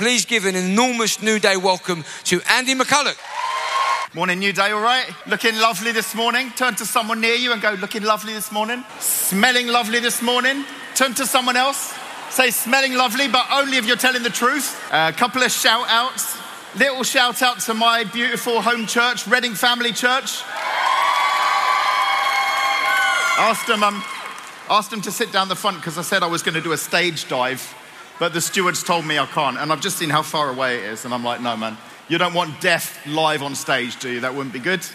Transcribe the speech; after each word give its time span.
Please 0.00 0.24
give 0.24 0.46
an 0.46 0.56
enormous 0.56 1.20
New 1.20 1.38
Day 1.38 1.58
welcome 1.58 2.06
to 2.24 2.40
Andy 2.48 2.74
McCulloch. 2.74 3.18
Morning, 4.14 4.38
New 4.38 4.50
Day, 4.50 4.70
all 4.70 4.80
right? 4.80 5.04
Looking 5.26 5.54
lovely 5.58 5.92
this 5.92 6.14
morning. 6.14 6.50
Turn 6.56 6.74
to 6.76 6.86
someone 6.86 7.20
near 7.20 7.34
you 7.34 7.52
and 7.52 7.60
go, 7.60 7.72
looking 7.72 8.04
lovely 8.04 8.32
this 8.32 8.50
morning. 8.50 8.82
Smelling 8.98 9.66
lovely 9.66 10.00
this 10.00 10.22
morning. 10.22 10.64
Turn 10.94 11.12
to 11.16 11.26
someone 11.26 11.54
else. 11.54 11.92
Say, 12.30 12.50
smelling 12.50 12.94
lovely, 12.94 13.28
but 13.28 13.44
only 13.52 13.76
if 13.76 13.84
you're 13.84 13.98
telling 13.98 14.22
the 14.22 14.30
truth. 14.30 14.82
A 14.90 14.96
uh, 14.96 15.12
couple 15.12 15.42
of 15.42 15.50
shout 15.50 15.84
outs. 15.88 16.34
Little 16.78 17.02
shout 17.02 17.42
out 17.42 17.60
to 17.60 17.74
my 17.74 18.04
beautiful 18.04 18.62
home 18.62 18.86
church, 18.86 19.26
Reading 19.26 19.54
Family 19.54 19.92
Church. 19.92 20.40
Asked 23.36 23.66
them, 23.66 23.82
um, 23.82 24.02
asked 24.70 24.92
them 24.92 25.02
to 25.02 25.12
sit 25.12 25.30
down 25.30 25.48
the 25.48 25.56
front 25.56 25.76
because 25.76 25.98
I 25.98 26.02
said 26.02 26.22
I 26.22 26.26
was 26.26 26.42
going 26.42 26.54
to 26.54 26.62
do 26.62 26.72
a 26.72 26.78
stage 26.78 27.28
dive, 27.28 27.74
but 28.20 28.34
the 28.34 28.40
stewards 28.40 28.84
told 28.84 29.06
me 29.06 29.18
I 29.18 29.24
can't. 29.24 29.56
And 29.56 29.72
I've 29.72 29.80
just 29.80 29.96
seen 29.96 30.10
how 30.10 30.22
far 30.22 30.50
away 30.50 30.76
it 30.76 30.84
is, 30.84 31.04
and 31.06 31.12
I'm 31.12 31.24
like, 31.24 31.40
no, 31.40 31.56
man, 31.56 31.76
you 32.06 32.18
don't 32.18 32.34
want 32.34 32.60
death 32.60 33.04
live 33.06 33.42
on 33.42 33.54
stage, 33.54 33.98
do 33.98 34.10
you? 34.10 34.20
That 34.20 34.34
wouldn't 34.34 34.52
be 34.52 34.60
good. 34.60 34.86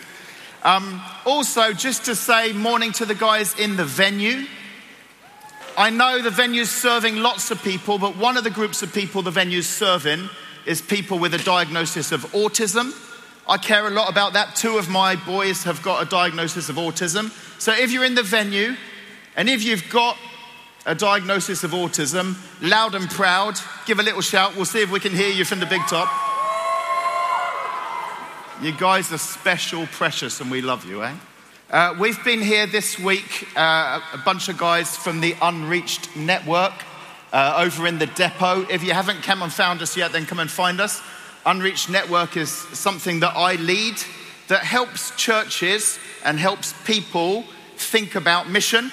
Um, 0.63 1.01
also, 1.25 1.73
just 1.73 2.05
to 2.05 2.15
say 2.15 2.53
morning 2.53 2.91
to 2.93 3.05
the 3.05 3.15
guys 3.15 3.59
in 3.59 3.77
the 3.77 3.83
venue. 3.83 4.45
I 5.75 5.89
know 5.89 6.21
the 6.21 6.29
venue's 6.29 6.69
serving 6.69 7.17
lots 7.17 7.49
of 7.51 7.61
people, 7.63 7.97
but 7.97 8.15
one 8.15 8.37
of 8.37 8.43
the 8.43 8.49
groups 8.51 8.83
of 8.83 8.93
people 8.93 9.23
the 9.23 9.31
venue's 9.31 9.67
serving 9.67 10.29
is 10.67 10.81
people 10.81 11.19
with 11.19 11.33
a 11.33 11.39
diagnosis 11.39 12.11
of 12.11 12.21
autism. 12.31 12.93
I 13.49 13.57
care 13.57 13.87
a 13.87 13.91
lot 13.91 14.09
about 14.09 14.33
that. 14.33 14.55
Two 14.55 14.77
of 14.77 14.87
my 14.87 15.15
boys 15.15 15.63
have 15.63 15.81
got 15.81 16.05
a 16.05 16.09
diagnosis 16.09 16.69
of 16.69 16.77
autism. 16.77 17.31
So 17.59 17.73
if 17.73 17.91
you're 17.91 18.05
in 18.05 18.15
the 18.15 18.23
venue 18.23 18.75
and 19.35 19.49
if 19.49 19.63
you've 19.63 19.89
got 19.89 20.17
a 20.85 20.93
diagnosis 20.93 21.63
of 21.63 21.71
autism, 21.71 22.35
loud 22.61 22.93
and 22.93 23.09
proud, 23.09 23.59
give 23.85 23.99
a 23.99 24.03
little 24.03 24.21
shout. 24.21 24.55
We'll 24.55 24.65
see 24.65 24.81
if 24.81 24.91
we 24.91 24.99
can 24.99 25.13
hear 25.13 25.29
you 25.29 25.43
from 25.43 25.59
the 25.59 25.65
big 25.65 25.81
top. 25.87 26.09
You 28.61 28.71
guys 28.71 29.11
are 29.11 29.17
special, 29.17 29.87
precious, 29.87 30.39
and 30.39 30.49
we 30.49 30.61
love 30.61 30.85
you, 30.85 31.03
eh? 31.03 31.13
Uh, 31.69 31.95
we've 31.99 32.23
been 32.23 32.41
here 32.41 32.67
this 32.67 32.99
week, 32.99 33.47
uh, 33.57 33.99
a 34.13 34.17
bunch 34.19 34.47
of 34.47 34.57
guys 34.57 34.95
from 34.95 35.19
the 35.19 35.35
Unreached 35.41 36.15
Network 36.15 36.73
uh, 37.33 37.55
over 37.57 37.87
in 37.87 37.97
the 37.97 38.05
depot. 38.05 38.61
If 38.69 38.83
you 38.83 38.93
haven't 38.93 39.23
come 39.23 39.41
and 39.41 39.51
found 39.51 39.81
us 39.81 39.97
yet, 39.97 40.13
then 40.13 40.25
come 40.25 40.39
and 40.39 40.49
find 40.49 40.79
us. 40.79 41.01
Unreached 41.45 41.89
Network 41.89 42.37
is 42.37 42.49
something 42.49 43.19
that 43.21 43.35
I 43.35 43.55
lead 43.55 43.95
that 44.47 44.59
helps 44.59 45.15
churches 45.15 45.99
and 46.23 46.39
helps 46.39 46.73
people 46.85 47.43
think 47.75 48.15
about 48.15 48.49
mission 48.49 48.91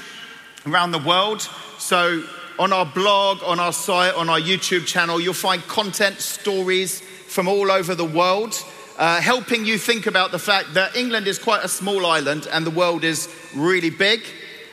around 0.66 0.92
the 0.92 0.98
world. 0.98 1.48
So, 1.82 2.22
on 2.60 2.72
our 2.72 2.86
blog, 2.86 3.42
on 3.42 3.58
our 3.58 3.72
site, 3.72 4.14
on 4.14 4.28
our 4.28 4.38
YouTube 4.38 4.86
channel, 4.86 5.20
you'll 5.20 5.34
find 5.34 5.60
content, 5.62 6.20
stories 6.20 7.00
from 7.00 7.48
all 7.48 7.72
over 7.72 7.96
the 7.96 8.04
world, 8.04 8.54
uh, 8.98 9.20
helping 9.20 9.66
you 9.66 9.78
think 9.78 10.06
about 10.06 10.30
the 10.30 10.38
fact 10.38 10.74
that 10.74 10.94
England 10.94 11.26
is 11.26 11.40
quite 11.40 11.64
a 11.64 11.68
small 11.68 12.06
island 12.06 12.46
and 12.52 12.64
the 12.64 12.70
world 12.70 13.02
is 13.02 13.28
really 13.56 13.90
big 13.90 14.22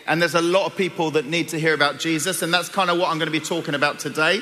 and 0.06 0.22
there's 0.22 0.36
a 0.36 0.42
lot 0.42 0.68
of 0.68 0.78
people 0.78 1.10
that 1.12 1.26
need 1.26 1.48
to 1.50 1.60
hear 1.60 1.74
about 1.74 1.98
Jesus, 1.98 2.44
and 2.44 2.54
that's 2.54 2.70
kind 2.70 2.92
of 2.92 3.00
what 3.00 3.10
I'm 3.10 3.18
going 3.18 3.32
to 3.32 3.40
be 3.40 3.44
talking 3.44 3.74
about 3.74 3.98
today. 3.98 4.42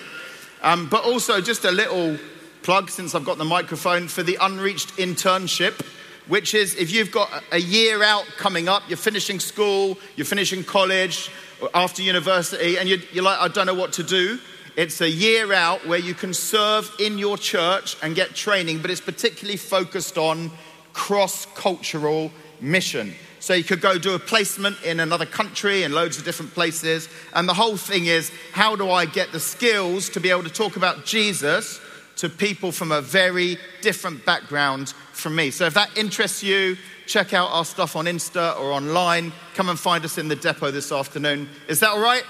Um, 0.62 0.90
but 0.90 1.06
also, 1.06 1.40
just 1.40 1.64
a 1.64 1.72
little 1.72 2.18
plug 2.64 2.90
since 2.90 3.16
I've 3.16 3.26
got 3.26 3.38
the 3.38 3.46
microphone 3.46 4.10
for 4.10 4.24
the 4.24 4.38
Unreached 4.42 4.98
Internship, 4.98 5.86
which 6.28 6.54
is 6.54 6.76
if 6.76 6.92
you've 6.92 7.12
got 7.12 7.30
a 7.54 7.62
year 7.62 8.04
out 8.04 8.26
coming 8.38 8.68
up, 8.68 8.84
you're 8.90 8.98
finishing 8.98 9.40
school, 9.40 9.98
you're 10.18 10.26
finishing 10.26 10.66
college, 10.66 11.32
after 11.74 12.02
university, 12.02 12.78
and 12.78 12.88
you're, 12.88 13.00
you're 13.12 13.24
like, 13.24 13.40
I 13.40 13.48
don't 13.48 13.66
know 13.66 13.74
what 13.74 13.94
to 13.94 14.04
do. 14.04 14.40
It's 14.76 15.02
a 15.02 15.10
year 15.10 15.54
out 15.54 15.88
where 15.88 16.00
you 16.00 16.14
can 16.14 16.34
serve 16.34 16.92
in 17.00 17.18
your 17.18 17.38
church 17.38 17.98
and 18.04 18.16
get 18.16 18.36
training, 18.36 18.80
but 18.82 18.92
it's 18.92 19.02
particularly 19.02 19.58
focused 19.58 20.18
on 20.18 20.52
cross 20.94 21.48
cultural 21.56 22.32
mission. 22.62 23.14
So 23.40 23.54
you 23.54 23.64
could 23.64 23.82
go 23.82 23.98
do 23.98 24.14
a 24.14 24.20
placement 24.20 24.82
in 24.84 25.00
another 25.00 25.26
country 25.26 25.84
in 25.84 25.94
loads 25.94 26.18
of 26.18 26.26
different 26.26 26.54
places. 26.54 27.08
And 27.34 27.48
the 27.48 27.54
whole 27.54 27.78
thing 27.78 28.06
is 28.06 28.32
how 28.52 28.76
do 28.76 28.90
I 28.90 29.06
get 29.06 29.32
the 29.32 29.40
skills 29.40 30.10
to 30.10 30.20
be 30.20 30.30
able 30.30 30.44
to 30.44 30.50
talk 30.50 30.76
about 30.76 31.06
Jesus 31.06 31.80
to 32.18 32.30
people 32.30 32.72
from 32.72 32.92
a 32.92 33.02
very 33.02 33.58
different 33.82 34.26
background 34.26 34.90
from 35.14 35.36
me? 35.36 35.52
So 35.52 35.66
if 35.66 35.76
that 35.76 35.98
interests 35.98 36.44
you, 36.44 36.78
check 37.08 37.34
out 37.34 37.50
our 37.52 37.66
stuff 37.66 37.96
on 37.96 38.06
Insta 38.06 38.60
or 38.60 38.72
online. 38.72 39.32
Come 39.56 39.70
and 39.70 39.80
find 39.80 40.04
us 40.04 40.18
in 40.18 40.28
the 40.28 40.36
depot 40.36 40.72
this 40.72 40.92
afternoon. 40.92 41.50
Is 41.68 41.80
that 41.80 41.92
all 41.92 42.02
right? 42.02 42.24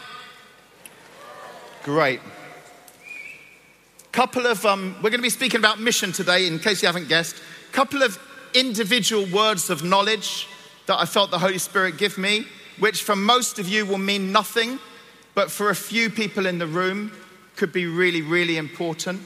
Great. 1.84 2.20
Couple 4.12 4.46
of, 4.46 4.66
um, 4.66 4.96
we're 4.98 5.10
going 5.10 5.20
to 5.20 5.22
be 5.22 5.30
speaking 5.30 5.60
about 5.60 5.80
mission 5.80 6.12
today, 6.12 6.48
in 6.48 6.60
case 6.60 6.82
you 6.82 6.88
haven't 6.88 7.08
guessed. 7.08 7.36
Couple 7.72 8.04
of 8.04 8.20
individual 8.54 9.26
words 9.34 9.70
of 9.70 9.84
knowledge 9.84 10.48
that 10.86 11.00
I 11.00 11.06
felt 11.06 11.32
the 11.32 11.40
Holy 11.40 11.58
Spirit 11.58 11.98
give 11.98 12.18
me, 12.18 12.46
which 12.80 13.04
for 13.04 13.16
most 13.16 13.60
of 13.60 13.68
you 13.68 13.86
will 13.86 13.98
mean 13.98 14.32
nothing, 14.32 14.80
but 15.36 15.52
for 15.52 15.70
a 15.70 15.76
few 15.76 16.10
people 16.10 16.46
in 16.46 16.58
the 16.60 16.68
room 16.68 17.12
could 17.56 17.74
be 17.74 17.86
really, 17.88 18.22
really 18.22 18.58
important. 18.58 19.22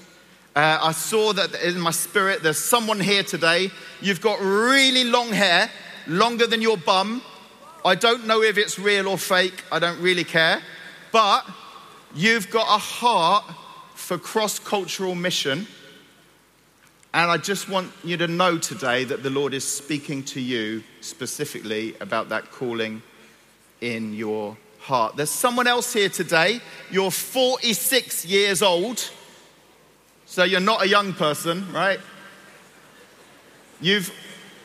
Uh, 0.56 0.80
I 0.82 0.92
saw 0.92 1.34
that 1.34 1.56
in 1.64 1.80
my 1.80 1.92
spirit, 1.92 2.44
there's 2.44 2.58
someone 2.58 3.00
here 3.00 3.24
today. 3.24 3.72
You've 4.02 4.22
got 4.22 4.40
really 4.42 5.06
long 5.06 5.30
hair, 5.30 5.70
longer 6.08 6.46
than 6.46 6.62
your 6.62 6.78
bum. 6.78 7.22
I 7.86 7.96
don't 7.96 8.28
know 8.28 8.42
if 8.42 8.58
it's 8.58 8.78
real 8.78 9.08
or 9.08 9.18
fake, 9.18 9.64
I 9.72 9.80
don't 9.80 10.02
really 10.02 10.24
care. 10.24 10.62
But 11.12 11.46
you've 12.14 12.50
got 12.50 12.68
a 12.68 12.80
heart 12.80 13.46
for 13.96 14.18
cross 14.18 14.60
cultural 14.60 15.16
mission 15.16 15.68
and 17.14 17.30
I 17.30 17.36
just 17.36 17.68
want 17.68 17.92
you 18.06 18.16
to 18.18 18.28
know 18.28 18.58
today 18.58 19.04
that 19.04 19.22
the 19.22 19.30
Lord 19.30 19.54
is 19.54 19.68
speaking 19.68 20.24
to 20.26 20.40
you 20.40 20.82
specifically 21.02 21.94
about 22.00 22.30
that 22.30 22.52
calling 22.52 23.02
in 23.82 24.14
your 24.14 24.56
heart. 24.80 25.18
There's 25.18 25.30
someone 25.30 25.68
else 25.68 25.92
here 25.92 26.08
today. 26.08 26.62
You're 26.90 27.12
46 27.12 28.26
years 28.26 28.62
old, 28.62 29.12
so 30.32 30.46
you're 30.46 30.62
not 30.62 30.82
a 30.82 30.88
young 30.88 31.12
person, 31.12 31.70
right? 31.74 32.00
You've 33.82 34.10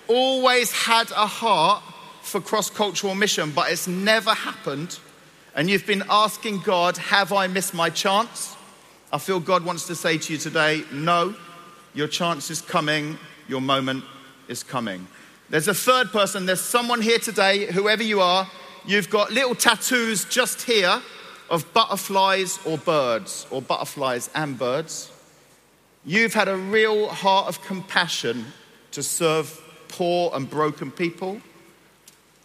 always 0.07 0.71
had 0.71 1.11
a 1.11 1.27
heart 1.27 1.83
for 2.23 2.41
cross 2.41 2.71
cultural 2.71 3.17
mission, 3.17 3.51
but 3.51 3.73
it's 3.73 3.89
never 3.89 4.31
happened. 4.31 5.01
And 5.57 5.69
you've 5.69 5.85
been 5.85 6.05
asking 6.09 6.61
God, 6.61 6.97
Have 6.99 7.33
I 7.33 7.49
missed 7.49 7.75
my 7.75 7.91
chance? 7.91 8.55
I 9.13 9.19
feel 9.19 9.41
God 9.41 9.65
wants 9.65 9.89
to 9.89 9.97
say 9.97 10.19
to 10.19 10.35
you 10.35 10.39
today, 10.39 10.85
No, 10.93 11.35
your 11.95 12.07
chance 12.07 12.49
is 12.49 12.63
coming. 12.63 13.19
Your 13.49 13.61
moment 13.61 14.05
is 14.47 14.63
coming. 14.63 15.09
There's 15.51 15.67
a 15.67 15.75
third 15.75 16.13
person. 16.13 16.47
There's 16.47 16.61
someone 16.61 17.01
here 17.01 17.19
today, 17.19 17.67
whoever 17.73 18.05
you 18.05 18.21
are, 18.21 18.49
you've 18.87 19.11
got 19.11 19.33
little 19.33 19.57
tattoos 19.57 20.27
just 20.27 20.63
here 20.63 21.03
of 21.51 21.73
butterflies 21.73 22.61
or 22.65 22.79
birds, 22.79 23.49
or 23.51 23.61
butterflies 23.61 24.31
and 24.33 24.57
birds. 24.57 25.11
You've 26.09 26.35
had 26.35 26.47
a 26.47 26.57
real 26.57 27.09
heart 27.09 27.49
of 27.49 27.61
compassion 27.63 28.47
to 28.93 29.03
serve 29.03 29.61
poor 29.89 30.31
and 30.35 30.49
broken 30.49 30.93
people. 30.93 31.41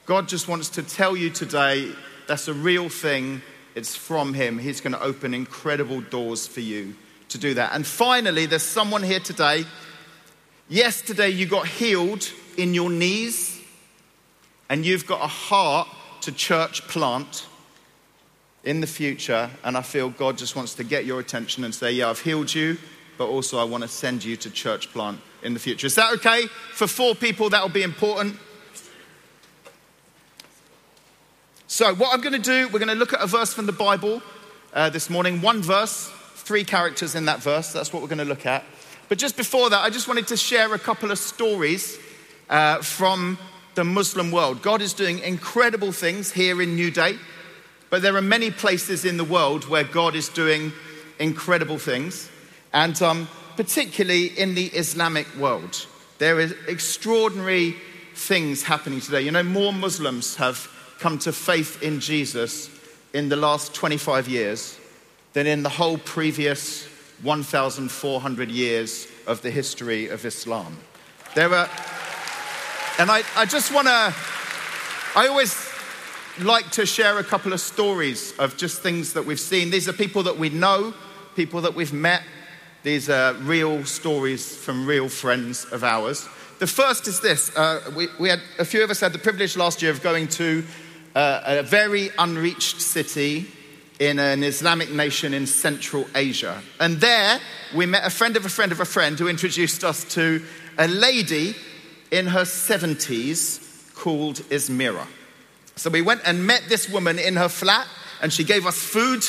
God 0.07 0.27
just 0.27 0.47
wants 0.47 0.69
to 0.69 0.83
tell 0.83 1.15
you 1.15 1.29
today 1.29 1.91
that's 2.27 2.47
a 2.47 2.55
real 2.55 2.89
thing. 2.89 3.43
It's 3.75 3.95
from 3.95 4.33
Him. 4.33 4.57
He's 4.57 4.81
going 4.81 4.93
to 4.93 5.01
open 5.03 5.35
incredible 5.35 6.01
doors 6.01 6.47
for 6.47 6.59
you 6.59 6.95
to 7.29 7.37
do 7.37 7.53
that. 7.53 7.75
And 7.75 7.85
finally, 7.85 8.47
there's 8.47 8.63
someone 8.63 9.03
here 9.03 9.19
today. 9.19 9.65
Yesterday, 10.67 11.29
you 11.29 11.45
got 11.45 11.67
healed 11.67 12.31
in 12.57 12.73
your 12.73 12.89
knees, 12.89 13.61
and 14.69 14.83
you've 14.83 15.05
got 15.05 15.23
a 15.23 15.27
heart 15.27 15.87
to 16.21 16.31
church 16.31 16.81
plant 16.87 17.45
in 18.63 18.81
the 18.81 18.87
future. 18.87 19.51
And 19.63 19.77
I 19.77 19.83
feel 19.83 20.09
God 20.09 20.39
just 20.39 20.55
wants 20.55 20.73
to 20.75 20.83
get 20.83 21.05
your 21.05 21.19
attention 21.19 21.63
and 21.63 21.75
say, 21.75 21.91
Yeah, 21.91 22.09
I've 22.09 22.21
healed 22.21 22.53
you, 22.53 22.79
but 23.17 23.27
also 23.27 23.57
I 23.57 23.63
want 23.63 23.83
to 23.83 23.87
send 23.87 24.23
you 24.23 24.35
to 24.37 24.49
church 24.49 24.91
plant 24.91 25.19
in 25.43 25.53
the 25.53 25.59
future. 25.59 25.87
Is 25.87 25.95
that 25.95 26.13
okay? 26.15 26.47
For 26.73 26.87
four 26.87 27.15
people, 27.15 27.49
that 27.49 27.61
will 27.61 27.69
be 27.69 27.83
important. 27.83 28.37
So, 31.67 31.93
what 31.95 32.13
I'm 32.13 32.21
going 32.21 32.33
to 32.33 32.39
do, 32.39 32.67
we're 32.67 32.79
going 32.79 32.89
to 32.89 32.95
look 32.95 33.13
at 33.13 33.21
a 33.21 33.27
verse 33.27 33.53
from 33.53 33.65
the 33.65 33.71
Bible 33.71 34.21
uh, 34.73 34.89
this 34.89 35.09
morning, 35.09 35.41
one 35.41 35.61
verse 35.61 36.11
three 36.35 36.63
characters 36.63 37.15
in 37.15 37.25
that 37.25 37.41
verse. 37.41 37.71
That's 37.71 37.93
what 37.93 38.01
we're 38.01 38.09
going 38.09 38.19
to 38.19 38.25
look 38.25 38.45
at. 38.45 38.63
But 39.07 39.17
just 39.17 39.37
before 39.37 39.69
that, 39.69 39.79
I 39.79 39.89
just 39.89 40.07
wanted 40.07 40.27
to 40.27 40.37
share 40.37 40.73
a 40.73 40.79
couple 40.79 41.11
of 41.11 41.17
stories 41.17 41.97
uh, 42.49 42.81
from 42.81 43.37
the 43.75 43.83
Muslim 43.83 44.31
world. 44.31 44.61
God 44.61 44.81
is 44.81 44.93
doing 44.93 45.19
incredible 45.19 45.91
things 45.91 46.31
here 46.31 46.61
in 46.61 46.75
New 46.75 46.91
Day, 46.91 47.17
but 47.89 48.01
there 48.01 48.15
are 48.15 48.21
many 48.21 48.51
places 48.51 49.05
in 49.05 49.17
the 49.17 49.23
world 49.23 49.67
where 49.67 49.83
God 49.83 50.15
is 50.15 50.29
doing 50.29 50.71
incredible 51.19 51.77
things, 51.77 52.29
and 52.73 53.01
um, 53.01 53.27
particularly 53.55 54.27
in 54.27 54.55
the 54.55 54.67
Islamic 54.67 55.27
world. 55.37 55.85
There 56.17 56.37
are 56.37 56.49
extraordinary 56.67 57.75
things 58.13 58.63
happening 58.63 59.01
today. 59.01 59.21
You 59.21 59.31
know, 59.31 59.43
more 59.43 59.73
Muslims 59.73 60.35
have 60.35 60.69
come 60.99 61.17
to 61.19 61.33
faith 61.33 61.81
in 61.81 61.99
Jesus 61.99 62.69
in 63.13 63.29
the 63.29 63.35
last 63.35 63.73
25 63.73 64.27
years 64.27 64.79
than 65.33 65.47
in 65.47 65.63
the 65.63 65.69
whole 65.69 65.97
previous 65.97 66.85
1,400 67.23 68.49
years 68.49 69.07
of 69.27 69.41
the 69.41 69.51
history 69.51 70.07
of 70.07 70.25
Islam. 70.25 70.77
There 71.35 71.53
are, 71.53 71.69
and 72.99 73.09
I, 73.11 73.23
I 73.35 73.45
just 73.45 73.73
want 73.73 73.87
to, 73.87 74.13
I 75.15 75.27
always 75.27 75.69
like 76.39 76.71
to 76.71 76.85
share 76.85 77.19
a 77.19 77.23
couple 77.23 77.53
of 77.53 77.61
stories 77.61 78.33
of 78.39 78.57
just 78.57 78.81
things 78.81 79.13
that 79.13 79.25
we've 79.25 79.39
seen. 79.39 79.69
These 79.69 79.87
are 79.87 79.93
people 79.93 80.23
that 80.23 80.37
we 80.37 80.49
know, 80.49 80.93
people 81.35 81.61
that 81.61 81.75
we've 81.75 81.93
met. 81.93 82.23
These 82.83 83.11
are 83.11 83.33
real 83.35 83.85
stories 83.85 84.55
from 84.55 84.87
real 84.87 85.07
friends 85.07 85.65
of 85.65 85.83
ours. 85.83 86.27
The 86.57 86.65
first 86.65 87.07
is 87.07 87.19
this 87.19 87.55
uh, 87.55 87.91
we, 87.95 88.07
we 88.19 88.29
had, 88.29 88.39
a 88.57 88.65
few 88.65 88.83
of 88.83 88.89
us 88.89 88.99
had 88.99 89.13
the 89.13 89.19
privilege 89.19 89.55
last 89.55 89.83
year 89.83 89.91
of 89.91 90.01
going 90.01 90.27
to 90.29 90.63
uh, 91.13 91.41
a 91.45 91.63
very 91.63 92.09
unreached 92.17 92.81
city 92.81 93.45
in 93.99 94.17
an 94.17 94.41
Islamic 94.41 94.91
nation 94.91 95.35
in 95.35 95.45
Central 95.45 96.07
Asia. 96.15 96.59
And 96.79 96.99
there 96.99 97.39
we 97.75 97.85
met 97.85 98.03
a 98.03 98.09
friend 98.09 98.35
of 98.35 98.45
a 98.45 98.49
friend 98.49 98.71
of 98.71 98.79
a 98.79 98.85
friend 98.85 99.19
who 99.19 99.27
introduced 99.27 99.83
us 99.83 100.03
to 100.15 100.41
a 100.79 100.87
lady 100.87 101.55
in 102.09 102.25
her 102.25 102.41
70s 102.41 103.93
called 103.93 104.37
Ismira. 104.49 105.05
So 105.75 105.91
we 105.91 106.01
went 106.01 106.21
and 106.25 106.47
met 106.47 106.63
this 106.67 106.89
woman 106.89 107.19
in 107.19 107.35
her 107.35 107.49
flat, 107.49 107.87
and 108.23 108.33
she 108.33 108.43
gave 108.43 108.65
us 108.65 108.79
food 108.79 109.23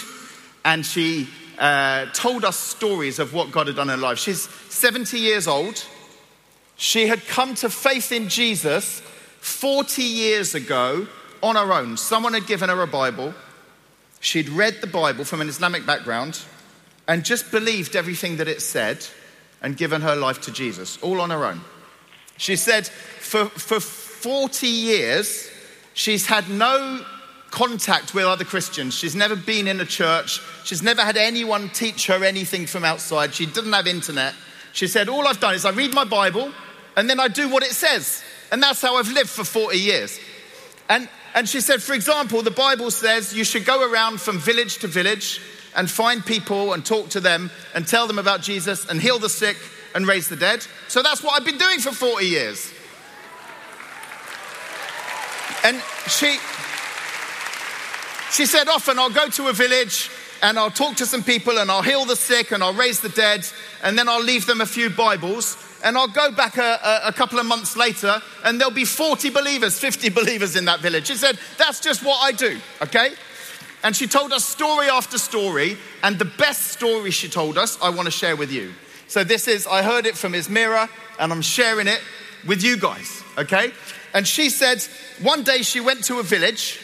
and 0.64 0.87
she 0.87 1.28
uh, 1.62 2.06
told 2.06 2.44
us 2.44 2.56
stories 2.56 3.20
of 3.20 3.32
what 3.32 3.53
God 3.53 3.69
had 3.69 3.76
done 3.76 3.88
in 3.88 3.99
her 3.99 4.03
life. 4.03 4.19
She's 4.19 4.49
70 4.69 5.17
years 5.17 5.47
old. 5.47 5.87
She 6.76 7.06
had 7.06 7.25
come 7.29 7.55
to 7.56 7.70
faith 7.70 8.11
in 8.11 8.29
Jesus 8.29 9.00
40 9.41 10.03
years 10.03 10.56
ago 10.56 11.06
on 11.41 11.55
her 11.55 11.73
own. 11.73 11.97
Someone 11.97 12.35
had 12.35 12.49
given 12.49 12.69
her 12.69 12.82
a 12.82 12.87
Bible. 12.88 13.32
She'd 14.19 14.49
read 14.49 14.81
the 14.81 14.88
Bible 14.88 15.25
from 15.25 15.41
an 15.41 15.49
Islamic 15.49 15.87
background 15.87 16.41
and 17.06 17.25
just 17.25 17.53
believed 17.53 17.94
everything 17.94 18.38
that 18.38 18.49
it 18.49 18.61
said 18.61 19.06
and 19.62 19.76
given 19.76 20.03
her 20.03 20.17
life 20.17 20.41
to 20.43 20.53
Jesus, 20.53 20.99
all 21.00 21.20
on 21.20 21.31
her 21.31 21.44
own. 21.44 21.61
She 22.38 22.56
said, 22.56 22.88
for, 22.88 23.44
for 23.47 23.79
40 23.79 24.67
years, 24.67 25.49
she's 25.94 26.26
had 26.26 26.50
no 26.50 27.05
contact 27.52 28.14
with 28.14 28.25
other 28.25 28.44
Christians. 28.44 28.94
She's 28.94 29.14
never 29.14 29.37
been 29.37 29.69
in 29.69 29.81
a 29.81 29.84
church. 29.84 30.40
She's 30.64 30.82
never 30.82 31.02
had 31.02 31.16
anyone 31.16 31.69
teach 31.69 32.08
her 32.08 32.25
anything 32.25 32.66
from 32.66 32.84
outside. 32.84 33.32
She 33.32 33.46
doesn't 33.46 33.72
have 33.72 33.87
internet. 33.87 34.34
She 34.72 34.88
said, 34.88 35.08
All 35.08 35.28
I've 35.28 35.38
done 35.38 35.54
is 35.54 35.64
I 35.64 35.70
read 35.70 35.94
my 35.94 36.04
Bible 36.04 36.52
and 36.96 37.08
then 37.08 37.20
I 37.20 37.28
do 37.28 37.49
what 37.49 37.62
it 37.62 37.72
says. 37.72 38.25
And 38.50 38.60
that's 38.60 38.82
how 38.82 38.96
I've 38.96 39.12
lived 39.12 39.31
for 39.31 39.44
40 39.44 39.78
years. 39.78 40.19
And 40.88 41.08
and 41.34 41.49
she 41.49 41.60
said, 41.60 41.82
for 41.82 41.94
example, 41.94 42.43
the 42.43 42.50
Bible 42.50 42.90
says 42.90 43.34
you 43.34 43.44
should 43.44 43.64
go 43.64 43.90
around 43.90 44.20
from 44.20 44.38
village 44.38 44.78
to 44.78 44.87
village 44.87 45.40
and 45.75 45.90
find 45.90 46.25
people 46.25 46.75
and 46.75 46.84
talk 46.84 47.08
to 47.10 47.20
them 47.20 47.50
and 47.75 47.87
tell 47.87 48.06
them 48.06 48.19
about 48.19 48.43
Jesus 48.43 48.87
and 48.88 49.00
heal 49.00 49.19
the 49.19 49.31
sick 49.31 49.56
and 49.94 50.06
raise 50.06 50.28
the 50.28 50.37
dead. 50.37 50.66
So 50.88 51.02
that's 51.02 51.22
what 51.22 51.32
I've 51.34 51.46
been 51.46 51.58
doing 51.58 51.78
for 51.78 51.93
40 51.93 52.26
years. 52.26 52.70
And 55.64 55.81
she, 56.08 56.37
she 58.32 58.46
said, 58.46 58.69
often 58.69 58.99
I'll 58.99 59.11
go 59.11 59.29
to 59.29 59.49
a 59.49 59.52
village 59.52 60.11
and 60.43 60.58
I'll 60.58 60.70
talk 60.70 60.96
to 60.96 61.06
some 61.06 61.23
people 61.23 61.58
and 61.58 61.70
I'll 61.70 61.82
heal 61.82 62.05
the 62.05 62.17
sick 62.17 62.50
and 62.50 62.62
I'll 62.62 62.75
raise 62.75 63.00
the 63.00 63.11
dead 63.11 63.46
and 63.82 63.96
then 63.96 64.08
I'll 64.08 64.23
leave 64.23 64.46
them 64.46 64.61
a 64.61 64.67
few 64.67 64.88
Bibles 64.88 65.56
and 65.84 65.99
I'll 65.99 66.08
go 66.08 66.32
back 66.32 66.56
a, 66.56 66.79
a, 66.82 67.08
a, 67.08 67.12
couple 67.12 67.38
of 67.38 67.46
months 67.46 67.76
later 67.76 68.20
and 68.44 68.58
there'll 68.58 68.73
be 68.73 68.87
40 68.87 69.31
believers, 69.31 69.79
50 69.79 70.08
believers 70.11 70.56
in 70.56 70.64
that 70.64 70.81
village. 70.81 71.08
She 71.08 71.14
said, 71.14 71.38
That's 71.58 71.81
just 71.81 72.02
what 72.05 72.23
I 72.23 72.32
do, 72.32 72.58
okay? 72.81 73.11
And 73.84 73.94
she 73.94 74.06
told 74.06 74.32
us 74.32 74.44
story 74.44 74.88
after 74.88 75.19
story, 75.19 75.76
and 76.05 76.19
the 76.19 76.25
best 76.25 76.69
story 76.69 77.11
she 77.11 77.28
told 77.28 77.58
us, 77.58 77.81
I 77.82 77.90
want 77.90 78.06
to 78.06 78.12
share 78.12 78.37
with 78.37 78.52
you. 78.52 78.73
So, 79.08 79.25
this 79.25 79.49
is, 79.49 79.67
I 79.67 79.82
heard 79.82 80.06
it 80.06 80.17
from 80.17 80.35
Ismira, 80.35 80.88
and 81.19 81.32
I'm 81.32 81.43
sharing 81.43 81.88
it 81.88 82.00
with 82.46 82.62
you 82.62 82.76
guys, 82.76 83.25
okay? 83.37 83.73
And 84.14 84.26
she 84.26 84.50
said, 84.50 84.85
one 85.20 85.43
day 85.43 85.62
she 85.62 85.81
went 85.81 86.05
to 86.05 86.20
a 86.20 86.23
village 86.23 86.78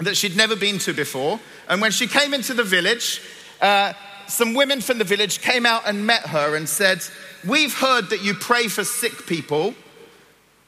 that 0.00 0.16
she'd 0.16 0.36
never 0.36 0.56
been 0.56 0.78
to 0.78 0.92
before, 0.92 1.40
and 1.68 1.80
when 1.80 1.90
she 1.90 2.06
came 2.06 2.34
into 2.34 2.54
the 2.54 2.64
village, 2.64 3.20
uh, 3.60 3.92
some 4.28 4.54
women 4.54 4.80
from 4.80 4.98
the 4.98 5.04
village 5.04 5.40
came 5.40 5.66
out 5.66 5.82
and 5.86 6.06
met 6.06 6.26
her 6.26 6.54
and 6.54 6.68
said, 6.68 7.02
We've 7.46 7.74
heard 7.74 8.10
that 8.10 8.22
you 8.22 8.34
pray 8.34 8.68
for 8.68 8.84
sick 8.84 9.26
people. 9.26 9.74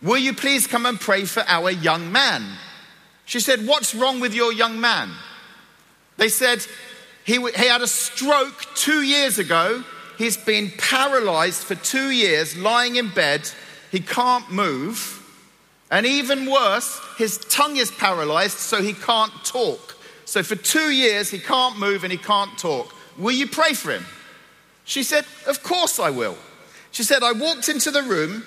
Will 0.02 0.18
you 0.18 0.32
please 0.32 0.66
come 0.66 0.86
and 0.86 0.98
pray 0.98 1.24
for 1.24 1.44
our 1.46 1.70
young 1.70 2.10
man? 2.10 2.56
She 3.26 3.40
said, 3.40 3.66
What's 3.66 3.94
wrong 3.94 4.18
with 4.20 4.34
your 4.34 4.52
young 4.52 4.80
man? 4.80 5.10
They 6.16 6.28
said, 6.28 6.66
He, 7.24 7.34
he 7.34 7.66
had 7.66 7.82
a 7.82 7.86
stroke 7.86 8.66
two 8.74 9.02
years 9.02 9.38
ago. 9.38 9.84
He's 10.16 10.36
been 10.36 10.72
paralyzed 10.76 11.62
for 11.62 11.74
two 11.74 12.10
years, 12.10 12.56
lying 12.56 12.96
in 12.96 13.08
bed. 13.08 13.50
He 13.90 14.00
can't 14.00 14.50
move. 14.50 15.19
And 15.90 16.06
even 16.06 16.50
worse, 16.50 17.00
his 17.18 17.38
tongue 17.38 17.76
is 17.76 17.90
paralyzed, 17.90 18.58
so 18.58 18.80
he 18.80 18.92
can't 18.92 19.32
talk. 19.44 19.96
So 20.24 20.42
for 20.42 20.54
two 20.54 20.90
years, 20.90 21.30
he 21.30 21.40
can't 21.40 21.78
move 21.78 22.04
and 22.04 22.12
he 22.12 22.18
can't 22.18 22.56
talk. 22.56 22.94
Will 23.18 23.32
you 23.32 23.48
pray 23.48 23.74
for 23.74 23.90
him? 23.90 24.06
She 24.84 25.02
said, 25.02 25.24
Of 25.46 25.62
course 25.62 25.98
I 25.98 26.10
will. 26.10 26.36
She 26.92 27.02
said, 27.02 27.22
I 27.22 27.32
walked 27.32 27.68
into 27.68 27.90
the 27.90 28.02
room, 28.02 28.44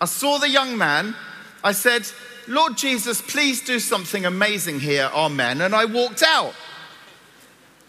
I 0.00 0.06
saw 0.06 0.38
the 0.38 0.48
young 0.48 0.78
man, 0.78 1.14
I 1.62 1.72
said, 1.72 2.06
Lord 2.46 2.76
Jesus, 2.76 3.22
please 3.22 3.62
do 3.62 3.78
something 3.78 4.26
amazing 4.26 4.80
here, 4.80 5.10
amen. 5.14 5.60
And 5.60 5.74
I 5.74 5.86
walked 5.86 6.22
out. 6.22 6.54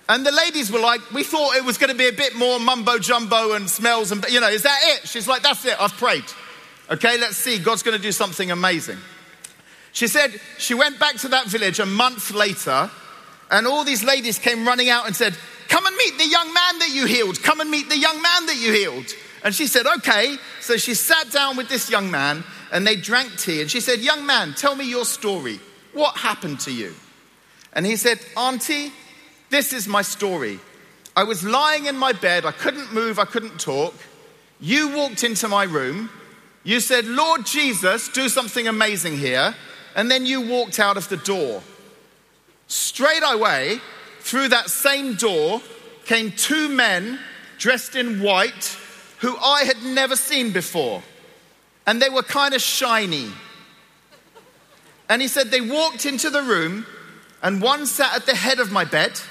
And 0.08 0.26
the 0.26 0.32
ladies 0.32 0.72
were 0.72 0.80
like, 0.80 1.02
we 1.12 1.24
thought 1.24 1.56
it 1.56 1.66
was 1.66 1.78
going 1.78 1.90
to 1.90 1.98
be 1.98 2.08
a 2.08 2.14
bit 2.14 2.36
more 2.36 2.60
mumbo 2.60 3.00
jumbo 3.00 3.54
and 3.54 3.70
smells 3.70 4.12
and, 4.12 4.24
you 4.30 4.40
know, 4.40 4.50
is 4.50 4.64
that 4.64 4.80
it? 4.84 5.08
She's 5.08 5.28
like, 5.28 5.42
that's 5.42 5.66
it, 5.66 5.76
I've 5.82 5.94
prayed. 5.94 6.24
Okay, 6.90 7.18
let's 7.18 7.38
see, 7.38 7.58
God's 7.58 7.84
going 7.84 7.98
to 7.98 8.02
do 8.02 8.12
something 8.12 8.52
amazing. 8.52 8.98
She 9.92 10.08
said 10.08 10.40
she 10.58 10.74
went 10.74 11.00
back 11.00 11.16
to 11.18 11.30
that 11.30 11.48
village 11.48 11.80
a 11.80 11.86
month 11.86 12.32
later, 12.32 12.92
and 13.50 13.66
all 13.66 13.84
these 13.84 14.04
ladies 14.04 14.38
came 14.38 14.68
running 14.68 14.90
out 14.90 15.08
and 15.08 15.16
said, 15.16 15.36
Come 15.68 15.86
and 15.86 15.96
meet 15.96 16.18
the 16.18 16.28
young 16.28 16.54
man 16.54 16.80
that 16.80 16.92
you 16.94 17.06
healed. 17.06 17.42
Come 17.42 17.60
and 17.60 17.72
meet 17.72 17.90
the 17.90 17.98
young 17.98 18.22
man 18.22 18.46
that 18.46 18.58
you 18.58 18.72
healed. 18.72 19.06
And 19.44 19.54
she 19.54 19.68
said, 19.68 19.86
Okay. 19.86 20.38
So 20.62 20.78
she 20.78 20.94
sat 20.94 21.32
down 21.32 21.58
with 21.58 21.70
this 21.70 21.90
young 21.90 22.12
man 22.12 22.44
and 22.72 22.86
they 22.86 22.96
drank 22.96 23.38
tea. 23.38 23.62
And 23.62 23.72
she 23.72 23.80
said, 23.80 24.00
Young 24.00 24.26
man, 24.26 24.54
tell 24.54 24.76
me 24.76 24.88
your 24.88 25.06
story. 25.06 25.60
What 25.94 26.18
happened 26.18 26.60
to 26.62 26.72
you? 26.72 26.94
And 27.74 27.86
he 27.86 27.96
said, 27.96 28.20
Auntie, 28.36 28.92
this 29.50 29.74
is 29.74 29.88
my 29.88 30.02
story. 30.02 30.60
I 31.16 31.24
was 31.24 31.44
lying 31.44 31.86
in 31.86 31.98
my 31.98 32.12
bed. 32.12 32.46
I 32.46 32.52
couldn't 32.52 32.94
move. 32.94 33.20
I 33.20 33.26
couldn't 33.26 33.60
talk. 33.60 33.96
You 34.60 34.96
walked 34.96 35.24
into 35.24 35.48
my 35.48 35.64
room. 35.64 36.10
You 36.66 36.80
said, 36.80 37.06
Lord 37.06 37.46
Jesus, 37.46 38.10
do 38.10 38.28
something 38.28 38.68
amazing 38.68 39.18
here. 39.18 39.56
And 39.96 40.10
then 40.10 40.26
you 40.26 40.42
walked 40.42 40.80
out 40.80 40.98
of 40.98 41.08
the 41.08 41.18
door. 41.18 41.62
Straight 42.68 43.22
away, 43.24 43.80
through 44.22 44.50
that 44.50 44.72
same 44.72 45.14
door, 45.14 45.62
came 46.06 46.32
two 46.32 46.68
men 46.68 47.20
dressed 47.60 47.96
in 47.96 48.20
white 48.20 48.78
who 49.20 49.38
I 49.38 49.64
had 49.64 49.84
never 49.84 50.16
seen 50.16 50.52
before. 50.52 51.04
And 51.86 52.02
they 52.02 52.10
were 52.10 52.24
kind 52.24 52.56
of 52.56 52.62
shiny. 52.62 53.32
And 55.08 55.22
he 55.22 55.28
said 55.28 55.52
they 55.52 55.62
walked 55.62 56.08
into 56.08 56.32
the 56.32 56.42
room, 56.42 56.88
and 57.44 57.62
one 57.62 57.86
sat 57.86 58.16
at 58.16 58.26
the 58.26 58.36
head 58.36 58.60
of 58.60 58.72
my 58.72 58.86
bed, 58.86 59.22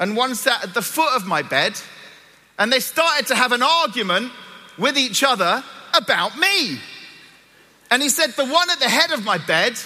and 0.00 0.16
one 0.16 0.34
sat 0.34 0.64
at 0.64 0.74
the 0.74 0.82
foot 0.82 1.14
of 1.14 1.28
my 1.28 1.42
bed, 1.42 1.80
and 2.58 2.72
they 2.72 2.80
started 2.80 3.28
to 3.28 3.36
have 3.36 3.52
an 3.52 3.62
argument 3.62 4.32
with 4.76 4.98
each 4.98 5.22
other 5.22 5.62
about 5.96 6.38
me. 6.38 6.78
And 7.90 8.02
he 8.02 8.08
said 8.08 8.30
the 8.30 8.46
one 8.46 8.70
at 8.70 8.78
the 8.78 8.88
head 8.88 9.12
of 9.12 9.24
my 9.24 9.38
bed 9.38 9.78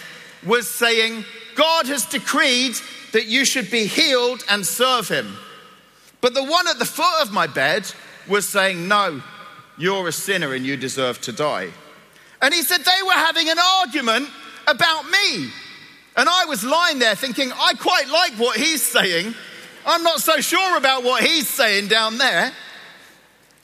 was 0.45 0.69
saying, 0.69 1.25
God 1.55 1.87
has 1.87 2.07
decreed 2.07 2.75
that 3.13 3.27
you 3.27 3.45
should 3.45 3.71
be 3.71 3.87
healed 3.87 4.43
and 4.49 4.65
serve 4.65 5.09
him. 5.09 5.37
But 6.21 6.35
the 6.35 6.45
one 6.45 6.69
at 6.69 6.79
the 6.79 6.85
foot 6.85 7.23
of 7.23 7.33
my 7.33 7.47
bed 7.47 7.91
was 8.29 8.49
saying, 8.49 8.89
No, 8.89 9.23
you're 9.79 10.09
a 10.09 10.13
sinner 10.13 10.55
and 10.55 10.65
you 10.65 10.77
deserve 10.77 11.21
to 11.23 11.33
die. 11.33 11.71
And 12.43 12.55
he 12.55 12.63
said 12.63 12.81
they 12.81 13.03
were 13.05 13.13
having 13.13 13.49
an 13.49 13.59
argument 13.59 14.29
about 14.67 15.05
me. 15.11 15.51
And 16.17 16.29
I 16.29 16.45
was 16.47 16.65
lying 16.65 16.99
there 16.99 17.15
thinking, 17.15 17.53
I 17.53 17.75
quite 17.75 18.09
like 18.09 18.33
what 18.33 18.57
he's 18.57 18.83
saying. 18.83 19.35
I'm 19.87 20.03
not 20.03 20.21
so 20.21 20.41
sure 20.41 20.77
about 20.77 21.03
what 21.03 21.23
he's 21.23 21.49
saying 21.49 21.89
down 21.89 22.19
there. 22.19 22.53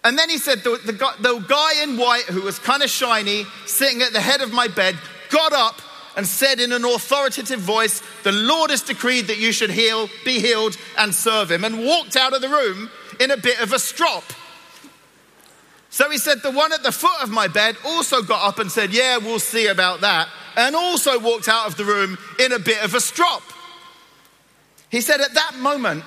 And 0.06 0.16
then 0.16 0.30
he 0.30 0.38
said, 0.38 0.62
the, 0.62 0.80
the, 0.84 0.92
guy, 0.92 1.14
the 1.18 1.40
guy 1.40 1.82
in 1.82 1.96
white 1.96 2.26
who 2.26 2.42
was 2.42 2.60
kind 2.60 2.80
of 2.84 2.88
shiny, 2.88 3.44
sitting 3.66 4.02
at 4.02 4.12
the 4.12 4.20
head 4.20 4.40
of 4.40 4.52
my 4.52 4.68
bed, 4.68 4.96
got 5.30 5.52
up 5.52 5.82
and 6.16 6.24
said 6.24 6.60
in 6.60 6.70
an 6.70 6.84
authoritative 6.84 7.58
voice, 7.58 8.00
The 8.22 8.30
Lord 8.30 8.70
has 8.70 8.82
decreed 8.82 9.26
that 9.26 9.38
you 9.38 9.50
should 9.50 9.70
heal, 9.70 10.08
be 10.24 10.38
healed, 10.38 10.78
and 10.96 11.12
serve 11.12 11.50
him, 11.50 11.64
and 11.64 11.84
walked 11.84 12.14
out 12.14 12.32
of 12.32 12.40
the 12.40 12.48
room 12.48 12.88
in 13.18 13.32
a 13.32 13.36
bit 13.36 13.58
of 13.60 13.72
a 13.72 13.80
strop. 13.80 14.22
So 15.90 16.08
he 16.08 16.18
said, 16.18 16.40
The 16.40 16.52
one 16.52 16.72
at 16.72 16.84
the 16.84 16.92
foot 16.92 17.20
of 17.20 17.30
my 17.30 17.48
bed 17.48 17.76
also 17.84 18.22
got 18.22 18.46
up 18.46 18.60
and 18.60 18.70
said, 18.70 18.92
Yeah, 18.92 19.18
we'll 19.18 19.40
see 19.40 19.66
about 19.66 20.02
that, 20.02 20.28
and 20.56 20.76
also 20.76 21.18
walked 21.18 21.48
out 21.48 21.66
of 21.66 21.76
the 21.76 21.84
room 21.84 22.16
in 22.38 22.52
a 22.52 22.60
bit 22.60 22.80
of 22.84 22.94
a 22.94 23.00
strop. 23.00 23.42
He 24.88 25.00
said, 25.00 25.20
At 25.20 25.34
that 25.34 25.56
moment, 25.56 26.04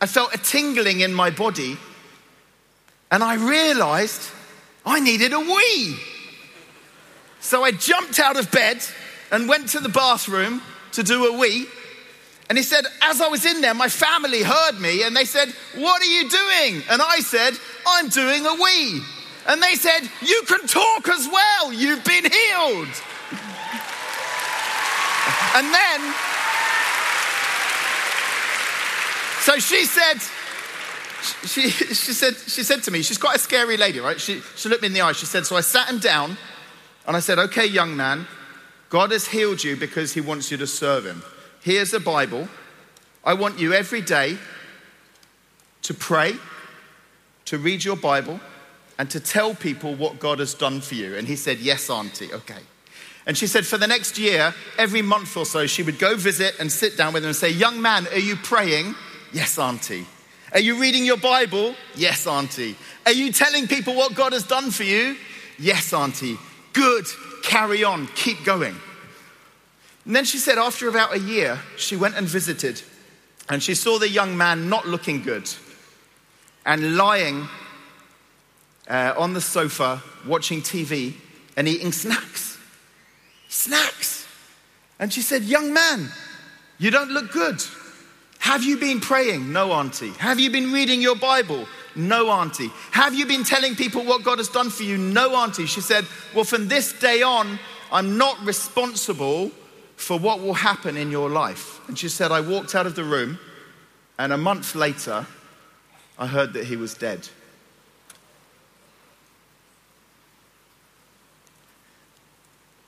I 0.00 0.06
felt 0.06 0.32
a 0.32 0.38
tingling 0.38 1.00
in 1.00 1.12
my 1.12 1.30
body, 1.30 1.76
and 3.12 3.22
I 3.22 3.34
realized 3.34 4.22
I 4.86 4.98
needed 4.98 5.34
a 5.34 5.38
wee. 5.38 5.96
So 7.40 7.62
I 7.62 7.70
jumped 7.70 8.18
out 8.18 8.38
of 8.38 8.50
bed 8.50 8.82
and 9.30 9.48
went 9.48 9.68
to 9.70 9.80
the 9.80 9.90
bathroom 9.90 10.62
to 10.92 11.02
do 11.02 11.26
a 11.26 11.38
wee. 11.38 11.66
And 12.48 12.56
he 12.56 12.64
said, 12.64 12.86
as 13.02 13.20
I 13.20 13.28
was 13.28 13.44
in 13.44 13.60
there, 13.60 13.74
my 13.74 13.88
family 13.88 14.42
heard 14.42 14.80
me 14.80 15.02
and 15.02 15.14
they 15.14 15.26
said, 15.26 15.54
What 15.74 16.00
are 16.00 16.06
you 16.06 16.28
doing? 16.28 16.82
And 16.90 17.02
I 17.02 17.20
said, 17.20 17.54
I'm 17.86 18.08
doing 18.08 18.46
a 18.46 18.54
wee. 18.54 19.02
And 19.46 19.62
they 19.62 19.74
said, 19.74 20.08
You 20.22 20.42
can 20.46 20.66
talk 20.66 21.08
as 21.08 21.28
well. 21.30 21.72
You've 21.72 22.04
been 22.04 22.24
healed. 22.24 22.88
and 25.54 25.74
then, 25.74 26.14
so 29.40 29.58
she 29.58 29.84
said, 29.84 30.18
she, 31.22 31.70
she, 31.70 32.12
said, 32.12 32.36
she 32.36 32.62
said 32.62 32.82
to 32.84 32.90
me, 32.90 33.02
she's 33.02 33.18
quite 33.18 33.36
a 33.36 33.38
scary 33.38 33.76
lady, 33.76 34.00
right? 34.00 34.20
She, 34.20 34.40
she 34.56 34.68
looked 34.68 34.82
me 34.82 34.88
in 34.88 34.92
the 34.92 35.00
eye. 35.00 35.12
She 35.12 35.26
said, 35.26 35.46
So 35.46 35.56
I 35.56 35.60
sat 35.60 35.88
him 35.88 35.98
down 35.98 36.36
and 37.06 37.16
I 37.16 37.20
said, 37.20 37.38
Okay, 37.38 37.66
young 37.66 37.96
man, 37.96 38.26
God 38.88 39.12
has 39.12 39.28
healed 39.28 39.62
you 39.62 39.76
because 39.76 40.12
he 40.12 40.20
wants 40.20 40.50
you 40.50 40.56
to 40.58 40.66
serve 40.66 41.06
him. 41.06 41.22
Here's 41.62 41.94
a 41.94 42.00
Bible. 42.00 42.48
I 43.24 43.34
want 43.34 43.58
you 43.58 43.72
every 43.72 44.00
day 44.00 44.36
to 45.82 45.94
pray, 45.94 46.34
to 47.44 47.58
read 47.58 47.84
your 47.84 47.96
Bible, 47.96 48.40
and 48.98 49.08
to 49.10 49.20
tell 49.20 49.54
people 49.54 49.94
what 49.94 50.18
God 50.18 50.40
has 50.40 50.54
done 50.54 50.80
for 50.80 50.94
you. 50.94 51.16
And 51.16 51.28
he 51.28 51.36
said, 51.36 51.58
Yes, 51.58 51.88
Auntie, 51.88 52.32
okay. 52.32 52.60
And 53.26 53.38
she 53.38 53.46
said, 53.46 53.64
for 53.64 53.78
the 53.78 53.86
next 53.86 54.18
year, 54.18 54.52
every 54.76 55.02
month 55.02 55.36
or 55.36 55.46
so, 55.46 55.68
she 55.68 55.84
would 55.84 56.00
go 56.00 56.16
visit 56.16 56.56
and 56.58 56.72
sit 56.72 56.96
down 56.96 57.12
with 57.12 57.22
him 57.22 57.28
and 57.28 57.36
say, 57.36 57.50
Young 57.50 57.80
man, 57.80 58.06
are 58.08 58.18
you 58.18 58.36
praying? 58.36 58.96
Yes, 59.32 59.58
Auntie. 59.58 60.06
Are 60.52 60.60
you 60.60 60.78
reading 60.78 61.04
your 61.06 61.16
Bible? 61.16 61.74
Yes, 61.94 62.26
Auntie. 62.26 62.76
Are 63.06 63.12
you 63.12 63.32
telling 63.32 63.66
people 63.66 63.94
what 63.94 64.14
God 64.14 64.32
has 64.32 64.46
done 64.46 64.70
for 64.70 64.84
you? 64.84 65.16
Yes, 65.58 65.94
Auntie. 65.94 66.36
Good. 66.74 67.06
Carry 67.42 67.84
on. 67.84 68.06
Keep 68.08 68.44
going. 68.44 68.76
And 70.04 70.14
then 70.16 70.24
she 70.24 70.38
said, 70.38 70.58
after 70.58 70.88
about 70.88 71.14
a 71.14 71.18
year, 71.18 71.58
she 71.76 71.96
went 71.96 72.16
and 72.16 72.26
visited 72.26 72.82
and 73.48 73.62
she 73.62 73.74
saw 73.74 73.98
the 73.98 74.08
young 74.08 74.36
man 74.36 74.68
not 74.68 74.86
looking 74.86 75.22
good 75.22 75.48
and 76.66 76.96
lying 76.96 77.48
uh, 78.88 79.14
on 79.16 79.32
the 79.32 79.40
sofa 79.40 80.02
watching 80.26 80.60
TV 80.60 81.14
and 81.56 81.66
eating 81.66 81.92
snacks. 81.92 82.58
Snacks. 83.48 84.26
And 84.98 85.12
she 85.12 85.22
said, 85.22 85.42
Young 85.44 85.72
man, 85.72 86.10
you 86.78 86.90
don't 86.90 87.10
look 87.10 87.32
good. 87.32 87.62
Have 88.42 88.64
you 88.64 88.76
been 88.76 88.98
praying? 88.98 89.52
No, 89.52 89.70
Auntie. 89.70 90.10
Have 90.18 90.40
you 90.40 90.50
been 90.50 90.72
reading 90.72 91.00
your 91.00 91.14
Bible? 91.14 91.64
No, 91.94 92.28
Auntie. 92.28 92.72
Have 92.90 93.14
you 93.14 93.24
been 93.24 93.44
telling 93.44 93.76
people 93.76 94.02
what 94.02 94.24
God 94.24 94.38
has 94.38 94.48
done 94.48 94.68
for 94.68 94.82
you? 94.82 94.98
No, 94.98 95.36
Auntie. 95.36 95.66
She 95.66 95.80
said, 95.80 96.04
Well, 96.34 96.42
from 96.42 96.66
this 96.66 96.92
day 96.92 97.22
on, 97.22 97.60
I'm 97.92 98.18
not 98.18 98.44
responsible 98.44 99.52
for 99.94 100.18
what 100.18 100.40
will 100.40 100.54
happen 100.54 100.96
in 100.96 101.12
your 101.12 101.30
life. 101.30 101.78
And 101.86 101.96
she 101.96 102.08
said, 102.08 102.32
I 102.32 102.40
walked 102.40 102.74
out 102.74 102.84
of 102.84 102.96
the 102.96 103.04
room, 103.04 103.38
and 104.18 104.32
a 104.32 104.36
month 104.36 104.74
later, 104.74 105.24
I 106.18 106.26
heard 106.26 106.52
that 106.54 106.64
he 106.64 106.74
was 106.74 106.94
dead. 106.94 107.28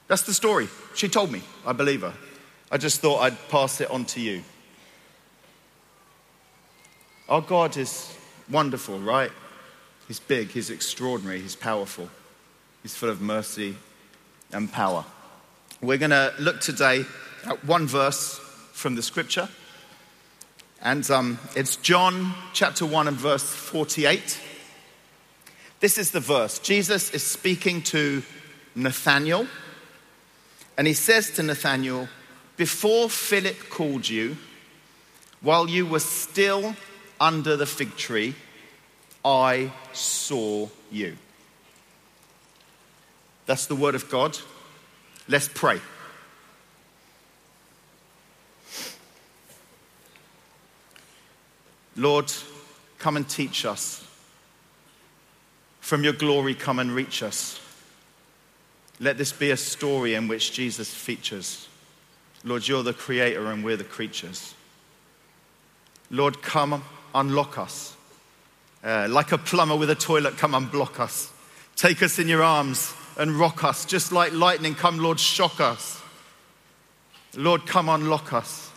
That's 0.08 0.22
the 0.22 0.34
story. 0.34 0.66
She 0.96 1.08
told 1.08 1.30
me. 1.30 1.42
I 1.64 1.72
believe 1.72 2.00
her. 2.00 2.14
I 2.72 2.76
just 2.76 3.00
thought 3.00 3.20
I'd 3.20 3.38
pass 3.50 3.80
it 3.80 3.88
on 3.88 4.04
to 4.06 4.20
you. 4.20 4.42
Our 7.26 7.40
God 7.40 7.78
is 7.78 8.14
wonderful, 8.50 8.98
right? 8.98 9.30
He's 10.08 10.20
big, 10.20 10.50
He's 10.50 10.68
extraordinary, 10.68 11.40
He's 11.40 11.56
powerful, 11.56 12.10
He's 12.82 12.94
full 12.94 13.08
of 13.08 13.22
mercy 13.22 13.76
and 14.52 14.70
power. 14.70 15.06
We're 15.80 15.96
going 15.96 16.10
to 16.10 16.34
look 16.38 16.60
today 16.60 17.06
at 17.46 17.64
one 17.64 17.86
verse 17.86 18.38
from 18.72 18.94
the 18.94 19.02
scripture, 19.02 19.48
and 20.82 21.10
um, 21.10 21.38
it's 21.56 21.76
John 21.76 22.34
chapter 22.52 22.84
1 22.84 23.08
and 23.08 23.16
verse 23.16 23.50
48. 23.50 24.38
This 25.80 25.96
is 25.96 26.10
the 26.10 26.20
verse. 26.20 26.58
Jesus 26.58 27.10
is 27.14 27.22
speaking 27.22 27.80
to 27.84 28.22
Nathanael, 28.74 29.46
and 30.76 30.86
he 30.86 30.92
says 30.92 31.30
to 31.32 31.42
Nathanael, 31.42 32.06
Before 32.58 33.08
Philip 33.08 33.70
called 33.70 34.10
you, 34.10 34.36
while 35.40 35.70
you 35.70 35.86
were 35.86 36.00
still 36.00 36.76
under 37.20 37.56
the 37.56 37.66
fig 37.66 37.96
tree, 37.96 38.34
I 39.24 39.72
saw 39.92 40.68
you. 40.90 41.16
That's 43.46 43.66
the 43.66 43.76
word 43.76 43.94
of 43.94 44.10
God. 44.10 44.38
Let's 45.28 45.48
pray. 45.48 45.80
Lord, 51.96 52.32
come 52.98 53.16
and 53.16 53.28
teach 53.28 53.64
us. 53.64 54.06
From 55.80 56.02
your 56.02 56.12
glory, 56.12 56.54
come 56.54 56.78
and 56.78 56.90
reach 56.90 57.22
us. 57.22 57.60
Let 59.00 59.18
this 59.18 59.32
be 59.32 59.50
a 59.50 59.56
story 59.56 60.14
in 60.14 60.28
which 60.28 60.52
Jesus 60.52 60.92
features. 60.92 61.68
Lord, 62.42 62.66
you're 62.66 62.82
the 62.82 62.92
creator 62.92 63.50
and 63.50 63.64
we're 63.64 63.76
the 63.76 63.84
creatures. 63.84 64.54
Lord, 66.10 66.42
come 66.42 66.84
unlock 67.14 67.58
us. 67.58 67.96
Uh, 68.82 69.06
like 69.08 69.32
a 69.32 69.38
plumber 69.38 69.76
with 69.76 69.88
a 69.88 69.94
toilet, 69.94 70.36
come 70.36 70.52
unblock 70.52 71.00
us. 71.00 71.32
Take 71.76 72.02
us 72.02 72.18
in 72.18 72.28
your 72.28 72.42
arms 72.42 72.92
and 73.16 73.32
rock 73.32 73.64
us. 73.64 73.84
Just 73.84 74.12
like 74.12 74.32
lightning, 74.32 74.74
come, 74.74 74.98
Lord, 74.98 75.18
shock 75.18 75.60
us. 75.60 76.02
Lord, 77.36 77.66
come 77.66 77.88
unlock 77.88 78.32
us. 78.32 78.70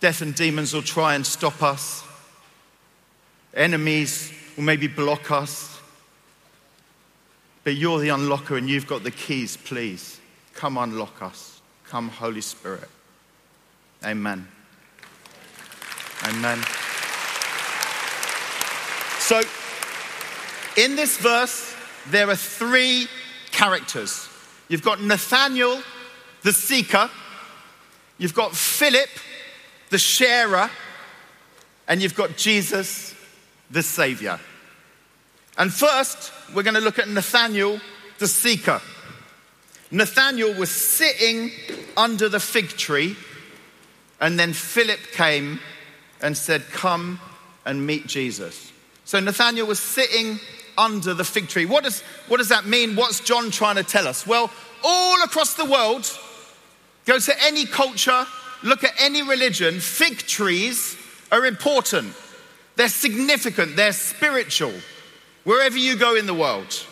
Death 0.00 0.22
and 0.22 0.34
demons 0.34 0.72
will 0.72 0.82
try 0.82 1.14
and 1.14 1.24
stop 1.24 1.62
us. 1.62 2.04
Enemies 3.54 4.32
will 4.56 4.64
maybe 4.64 4.86
block 4.86 5.30
us. 5.30 5.80
But 7.62 7.76
you're 7.76 7.98
the 7.98 8.08
unlocker 8.08 8.58
and 8.58 8.68
you've 8.68 8.86
got 8.86 9.04
the 9.04 9.10
keys, 9.10 9.56
please. 9.56 10.20
Come 10.54 10.76
unlock 10.76 11.22
us. 11.22 11.60
Come, 11.88 12.08
Holy 12.08 12.40
Spirit. 12.40 12.88
Amen. 14.04 14.48
Amen. 16.22 16.62
So, 19.18 19.42
in 20.76 20.96
this 20.96 21.16
verse, 21.18 21.74
there 22.10 22.28
are 22.30 22.36
three 22.36 23.08
characters. 23.50 24.28
You've 24.68 24.82
got 24.82 25.00
Nathaniel, 25.00 25.82
the 26.42 26.52
seeker, 26.52 27.10
you've 28.18 28.34
got 28.34 28.54
Philip, 28.54 29.08
the 29.90 29.98
sharer, 29.98 30.70
and 31.88 32.02
you've 32.02 32.14
got 32.14 32.36
Jesus, 32.36 33.14
the 33.70 33.82
savior. 33.82 34.38
And 35.56 35.72
first, 35.72 36.32
we're 36.54 36.62
going 36.62 36.74
to 36.74 36.80
look 36.80 36.98
at 36.98 37.08
Nathaniel, 37.08 37.80
the 38.18 38.28
seeker. 38.28 38.80
Nathaniel 39.90 40.52
was 40.54 40.70
sitting 40.70 41.50
under 41.96 42.28
the 42.28 42.40
fig 42.40 42.68
tree, 42.68 43.16
and 44.20 44.38
then 44.38 44.52
Philip 44.52 45.00
came 45.12 45.60
and 46.24 46.36
said, 46.36 46.64
Come 46.72 47.20
and 47.64 47.86
meet 47.86 48.08
Jesus. 48.08 48.72
So 49.04 49.20
Nathanael 49.20 49.66
was 49.66 49.78
sitting 49.78 50.40
under 50.76 51.14
the 51.14 51.22
fig 51.22 51.48
tree. 51.48 51.66
What 51.66 51.84
does, 51.84 52.00
what 52.26 52.38
does 52.38 52.48
that 52.48 52.64
mean? 52.64 52.96
What's 52.96 53.20
John 53.20 53.50
trying 53.50 53.76
to 53.76 53.84
tell 53.84 54.08
us? 54.08 54.26
Well, 54.26 54.50
all 54.82 55.22
across 55.22 55.54
the 55.54 55.66
world, 55.66 56.10
go 57.04 57.18
to 57.18 57.44
any 57.44 57.66
culture, 57.66 58.26
look 58.62 58.82
at 58.82 58.92
any 58.98 59.22
religion, 59.22 59.78
fig 59.78 60.18
trees 60.18 60.96
are 61.30 61.44
important. 61.44 62.14
They're 62.76 62.88
significant, 62.88 63.76
they're 63.76 63.92
spiritual, 63.92 64.72
wherever 65.44 65.78
you 65.78 65.96
go 65.96 66.16
in 66.16 66.26
the 66.26 66.34
world. 66.34 66.86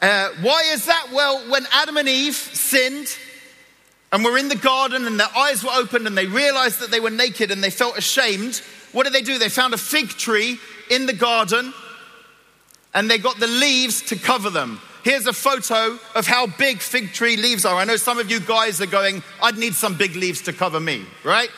Uh, 0.00 0.30
why 0.40 0.62
is 0.72 0.86
that? 0.86 1.08
Well, 1.12 1.50
when 1.50 1.66
Adam 1.72 1.98
and 1.98 2.08
Eve 2.08 2.34
sinned 2.34 3.08
and 4.12 4.24
were 4.24 4.36
in 4.36 4.48
the 4.48 4.56
garden 4.56 5.06
and 5.06 5.18
their 5.18 5.36
eyes 5.36 5.62
were 5.62 5.70
opened 5.72 6.06
and 6.06 6.16
they 6.16 6.26
realized 6.26 6.80
that 6.80 6.90
they 6.90 7.00
were 7.00 7.10
naked 7.10 7.50
and 7.50 7.62
they 7.62 7.70
felt 7.70 7.96
ashamed, 7.96 8.60
what 8.92 9.04
did 9.04 9.12
they 9.12 9.22
do? 9.22 9.38
They 9.38 9.48
found 9.48 9.72
a 9.72 9.78
fig 9.78 10.08
tree 10.08 10.58
in 10.90 11.06
the 11.06 11.12
garden 11.12 11.72
and 12.92 13.08
they 13.08 13.18
got 13.18 13.38
the 13.38 13.46
leaves 13.46 14.02
to 14.02 14.16
cover 14.16 14.50
them. 14.50 14.80
Here's 15.04 15.26
a 15.26 15.32
photo 15.32 15.98
of 16.14 16.26
how 16.26 16.46
big 16.46 16.80
fig 16.80 17.12
tree 17.12 17.36
leaves 17.36 17.64
are. 17.64 17.76
I 17.76 17.84
know 17.84 17.96
some 17.96 18.18
of 18.18 18.30
you 18.30 18.40
guys 18.40 18.80
are 18.80 18.86
going, 18.86 19.22
I'd 19.42 19.56
need 19.56 19.74
some 19.74 19.96
big 19.96 20.16
leaves 20.16 20.42
to 20.42 20.52
cover 20.52 20.80
me, 20.80 21.04
right? 21.24 21.48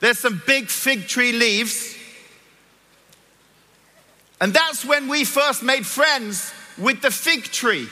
There's 0.00 0.18
some 0.18 0.42
big 0.46 0.68
fig 0.68 1.06
tree 1.06 1.32
leaves. 1.32 1.96
And 4.40 4.54
that's 4.54 4.84
when 4.84 5.08
we 5.08 5.24
first 5.24 5.62
made 5.62 5.86
friends 5.86 6.52
with 6.78 7.02
the 7.02 7.10
fig 7.10 7.44
tree. 7.44 7.86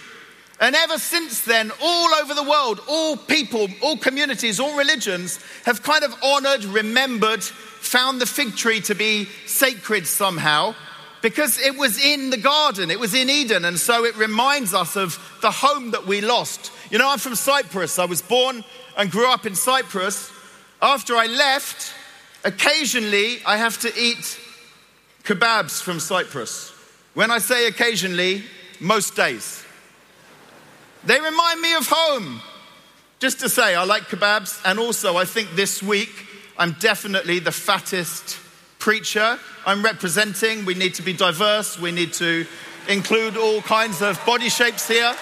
And 0.61 0.75
ever 0.75 0.99
since 0.99 1.43
then, 1.43 1.71
all 1.81 2.15
over 2.15 2.35
the 2.35 2.43
world, 2.43 2.81
all 2.89 3.17
people, 3.17 3.69
all 3.81 3.97
communities, 3.97 4.59
all 4.59 4.77
religions 4.77 5.39
have 5.65 5.83
kind 5.83 6.03
of 6.03 6.15
honored, 6.23 6.65
remembered, 6.65 7.45
found 7.45 8.21
the 8.21 8.27
fig 8.27 8.57
tree 8.57 8.81
to 8.83 8.95
be 8.95 9.27
sacred 9.47 10.07
somehow. 10.07 10.75
because 11.21 11.59
it 11.59 11.77
was 11.77 12.03
in 12.03 12.31
the 12.31 12.37
garden, 12.37 12.91
it 12.91 13.01
was 13.01 13.15
in 13.15 13.29
Eden, 13.29 13.65
and 13.65 13.79
so 13.79 14.05
it 14.05 14.17
reminds 14.17 14.75
us 14.75 14.97
of 14.97 15.19
the 15.43 15.51
home 15.51 15.91
that 15.91 16.07
we 16.07 16.21
lost. 16.21 16.71
You 16.91 16.99
know, 16.99 17.11
I'm 17.11 17.19
from 17.19 17.35
Cyprus. 17.35 17.99
I 17.99 18.05
was 18.05 18.23
born 18.23 18.65
and 18.97 19.11
grew 19.11 19.31
up 19.31 19.47
in 19.47 19.55
Cyprus. 19.55 20.31
After 20.81 21.17
I 21.17 21.27
left, 21.27 21.93
occasionally 22.45 23.39
I 23.45 23.57
have 23.57 23.79
to 23.81 23.89
eat 23.99 24.39
kebabs 25.25 25.83
from 25.83 26.01
Cyprus. 26.01 26.73
When 27.15 27.31
I 27.31 27.39
say 27.39 27.67
occasionally, 27.67 28.45
most 28.81 29.17
days. 29.17 29.65
They 31.09 31.19
remind 31.19 31.63
me 31.63 31.73
of 31.73 31.87
home. 31.89 32.43
Just 33.19 33.41
to 33.41 33.49
say, 33.49 33.75
I 33.75 33.85
like 33.85 34.03
kebabs, 34.11 34.61
and 34.67 34.79
also 34.79 35.17
I 35.17 35.25
think 35.25 35.57
this 35.57 35.83
week 35.83 36.11
I'm 36.59 36.73
definitely 36.81 37.39
the 37.39 37.51
fattest 37.51 38.37
preacher 38.79 39.39
I'm 39.65 39.83
representing. 39.83 40.67
We 40.67 40.75
need 40.75 40.93
to 40.97 41.03
be 41.03 41.15
diverse, 41.15 41.79
we 41.79 41.93
need 41.93 42.13
to 42.15 42.45
include 42.89 43.39
all 43.39 43.63
kinds 43.63 44.03
of 44.03 44.23
body 44.27 44.51
shapes 44.51 44.87
here. 44.87 45.15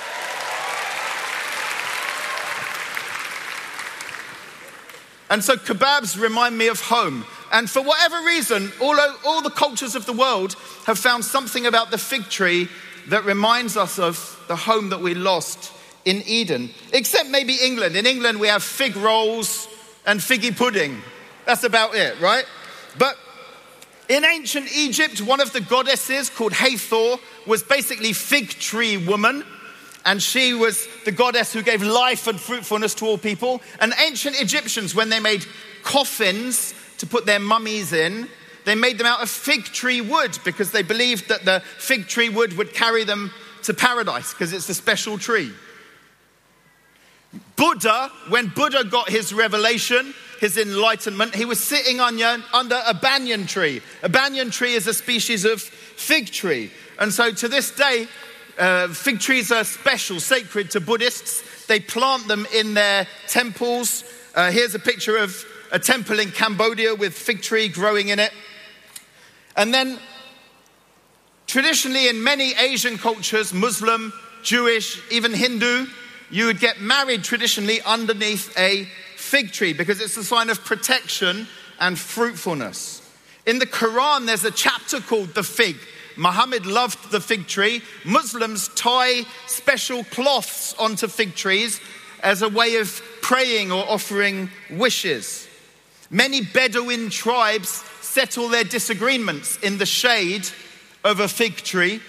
And 5.30 5.44
so 5.44 5.54
kebabs 5.54 6.20
remind 6.20 6.58
me 6.58 6.66
of 6.66 6.80
home. 6.80 7.24
And 7.52 7.70
for 7.70 7.80
whatever 7.80 8.26
reason, 8.26 8.72
all, 8.82 8.98
all 9.24 9.40
the 9.40 9.50
cultures 9.50 9.94
of 9.94 10.04
the 10.04 10.12
world 10.12 10.56
have 10.86 10.98
found 10.98 11.24
something 11.24 11.64
about 11.64 11.92
the 11.92 11.98
fig 11.98 12.24
tree 12.24 12.68
that 13.06 13.24
reminds 13.24 13.76
us 13.76 14.00
of 14.00 14.44
the 14.48 14.56
home 14.56 14.88
that 14.88 15.00
we 15.00 15.14
lost 15.14 15.74
in 16.06 16.22
Eden. 16.24 16.70
Except 16.94 17.28
maybe 17.28 17.58
England. 17.62 17.96
In 17.96 18.06
England, 18.06 18.40
we 18.40 18.48
have 18.48 18.62
fig 18.62 18.96
rolls 18.96 19.68
and 20.06 20.20
figgy 20.20 20.56
pudding. 20.56 21.02
That's 21.44 21.64
about 21.64 21.94
it, 21.94 22.18
right? 22.20 22.46
But 22.98 23.16
in 24.08 24.24
ancient 24.24 24.68
Egypt, 24.74 25.20
one 25.20 25.40
of 25.40 25.52
the 25.52 25.60
goddesses 25.60 26.30
called 26.30 26.54
Hathor 26.54 27.16
was 27.46 27.62
basically 27.62 28.14
fig 28.14 28.48
tree 28.48 28.96
woman 28.96 29.44
and 30.04 30.22
she 30.22 30.54
was 30.54 30.86
the 31.04 31.10
goddess 31.10 31.52
who 31.52 31.62
gave 31.62 31.82
life 31.82 32.28
and 32.28 32.38
fruitfulness 32.38 32.94
to 32.94 33.06
all 33.06 33.18
people. 33.18 33.60
And 33.80 33.92
ancient 34.06 34.40
Egyptians, 34.40 34.94
when 34.94 35.08
they 35.08 35.18
made 35.18 35.44
coffins 35.82 36.72
to 36.98 37.06
put 37.06 37.26
their 37.26 37.40
mummies 37.40 37.92
in, 37.92 38.28
they 38.64 38.76
made 38.76 38.98
them 38.98 39.06
out 39.06 39.20
of 39.20 39.28
fig 39.28 39.64
tree 39.64 40.00
wood 40.00 40.38
because 40.44 40.70
they 40.70 40.82
believed 40.82 41.28
that 41.28 41.44
the 41.44 41.60
fig 41.78 42.06
tree 42.06 42.28
wood 42.28 42.56
would 42.56 42.72
carry 42.72 43.02
them 43.02 43.32
to 43.64 43.74
paradise 43.74 44.32
because 44.32 44.52
it's 44.52 44.68
a 44.68 44.74
special 44.74 45.18
tree. 45.18 45.52
Buddha, 47.56 48.10
when 48.28 48.48
Buddha 48.48 48.84
got 48.84 49.08
his 49.08 49.32
revelation, 49.32 50.14
his 50.40 50.58
enlightenment, 50.58 51.34
he 51.34 51.44
was 51.44 51.62
sitting 51.62 52.00
under, 52.00 52.42
a 52.52 52.94
banyan 52.94 53.46
tree. 53.46 53.80
A 54.02 54.08
banyan 54.08 54.50
tree 54.50 54.74
is 54.74 54.86
a 54.86 54.94
species 54.94 55.44
of 55.44 55.60
fig 55.60 56.26
tree. 56.26 56.70
And 56.98 57.12
so 57.12 57.32
to 57.32 57.48
this 57.48 57.70
day, 57.70 58.06
uh, 58.58 58.88
fig 58.88 59.20
trees 59.20 59.52
are 59.52 59.64
special, 59.64 60.20
sacred 60.20 60.70
to 60.72 60.80
Buddhists. 60.80 61.66
They 61.66 61.80
plant 61.80 62.28
them 62.28 62.46
in 62.54 62.74
their 62.74 63.06
temples. 63.28 64.04
Uh, 64.34 64.50
here's 64.50 64.74
a 64.74 64.78
picture 64.78 65.16
of 65.16 65.44
a 65.72 65.78
temple 65.78 66.20
in 66.20 66.30
Cambodia 66.30 66.94
with 66.94 67.14
fig 67.14 67.42
tree 67.42 67.68
growing 67.68 68.08
in 68.08 68.18
it. 68.18 68.32
And 69.56 69.72
then, 69.72 69.98
traditionally, 71.46 72.08
in 72.08 72.22
many 72.22 72.54
Asian 72.54 72.98
cultures, 72.98 73.52
Muslim, 73.52 74.12
Jewish, 74.42 75.00
even 75.10 75.32
Hindu, 75.32 75.86
you 76.30 76.46
would 76.46 76.60
get 76.60 76.80
married 76.80 77.24
traditionally 77.24 77.80
underneath 77.82 78.56
a 78.58 78.84
fig 79.16 79.52
tree 79.52 79.72
because 79.72 80.00
it's 80.00 80.16
a 80.16 80.24
sign 80.24 80.50
of 80.50 80.64
protection 80.64 81.46
and 81.80 81.98
fruitfulness. 81.98 83.02
In 83.46 83.58
the 83.58 83.66
Quran, 83.66 84.26
there's 84.26 84.44
a 84.44 84.50
chapter 84.50 85.00
called 85.00 85.34
the 85.34 85.42
fig. 85.42 85.76
Muhammad 86.16 86.66
loved 86.66 87.10
the 87.10 87.20
fig 87.20 87.46
tree. 87.46 87.82
Muslims 88.04 88.68
tie 88.68 89.22
special 89.46 90.02
cloths 90.04 90.74
onto 90.74 91.06
fig 91.06 91.34
trees 91.34 91.80
as 92.22 92.42
a 92.42 92.48
way 92.48 92.76
of 92.76 93.00
praying 93.20 93.70
or 93.70 93.84
offering 93.88 94.50
wishes. 94.70 95.46
Many 96.10 96.40
Bedouin 96.42 97.10
tribes 97.10 97.84
settle 98.00 98.48
their 98.48 98.64
disagreements 98.64 99.58
in 99.58 99.78
the 99.78 99.86
shade 99.86 100.48
of 101.04 101.20
a 101.20 101.28
fig 101.28 101.56
tree. 101.56 102.00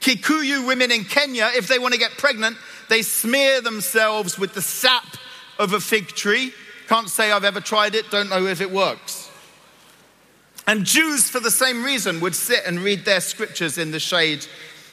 Kikuyu 0.00 0.66
women 0.66 0.90
in 0.90 1.04
Kenya, 1.04 1.50
if 1.54 1.68
they 1.68 1.78
want 1.78 1.94
to 1.94 2.00
get 2.00 2.12
pregnant, 2.12 2.56
they 2.88 3.02
smear 3.02 3.60
themselves 3.60 4.38
with 4.38 4.54
the 4.54 4.62
sap 4.62 5.16
of 5.58 5.72
a 5.72 5.80
fig 5.80 6.08
tree. 6.08 6.52
Can't 6.88 7.08
say 7.08 7.32
I've 7.32 7.44
ever 7.44 7.60
tried 7.60 7.94
it, 7.94 8.10
don't 8.10 8.30
know 8.30 8.46
if 8.46 8.60
it 8.60 8.70
works. 8.70 9.30
And 10.66 10.84
Jews, 10.84 11.30
for 11.30 11.40
the 11.40 11.50
same 11.50 11.84
reason, 11.84 12.20
would 12.20 12.34
sit 12.34 12.64
and 12.66 12.80
read 12.80 13.04
their 13.04 13.20
scriptures 13.20 13.78
in 13.78 13.92
the 13.92 14.00
shade 14.00 14.46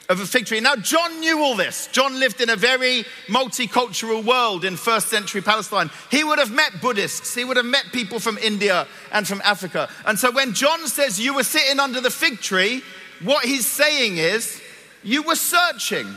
of 0.10 0.20
a 0.20 0.26
fig 0.26 0.46
tree. 0.46 0.60
Now, 0.60 0.76
John 0.76 1.20
knew 1.20 1.40
all 1.40 1.56
this. 1.56 1.88
John 1.92 2.20
lived 2.20 2.42
in 2.42 2.50
a 2.50 2.56
very 2.56 3.06
multicultural 3.28 4.24
world 4.24 4.66
in 4.66 4.76
first 4.76 5.08
century 5.08 5.42
Palestine. 5.42 5.90
He 6.12 6.24
would 6.24 6.40
have 6.40 6.52
met 6.52 6.82
Buddhists, 6.82 7.34
he 7.34 7.44
would 7.44 7.58
have 7.58 7.66
met 7.66 7.86
people 7.92 8.20
from 8.20 8.38
India 8.38 8.88
and 9.12 9.28
from 9.28 9.42
Africa. 9.44 9.90
And 10.06 10.20
so, 10.20 10.32
when 10.32 10.54
John 10.54 10.88
says 10.88 11.20
you 11.20 11.34
were 11.34 11.44
sitting 11.44 11.80
under 11.80 12.02
the 12.02 12.12
fig 12.12 12.40
tree, 12.40 12.84
what 13.24 13.46
he's 13.46 13.66
saying 13.66 14.18
is 14.18 14.62
you 15.04 15.24
were 15.24 15.36
searching. 15.36 16.08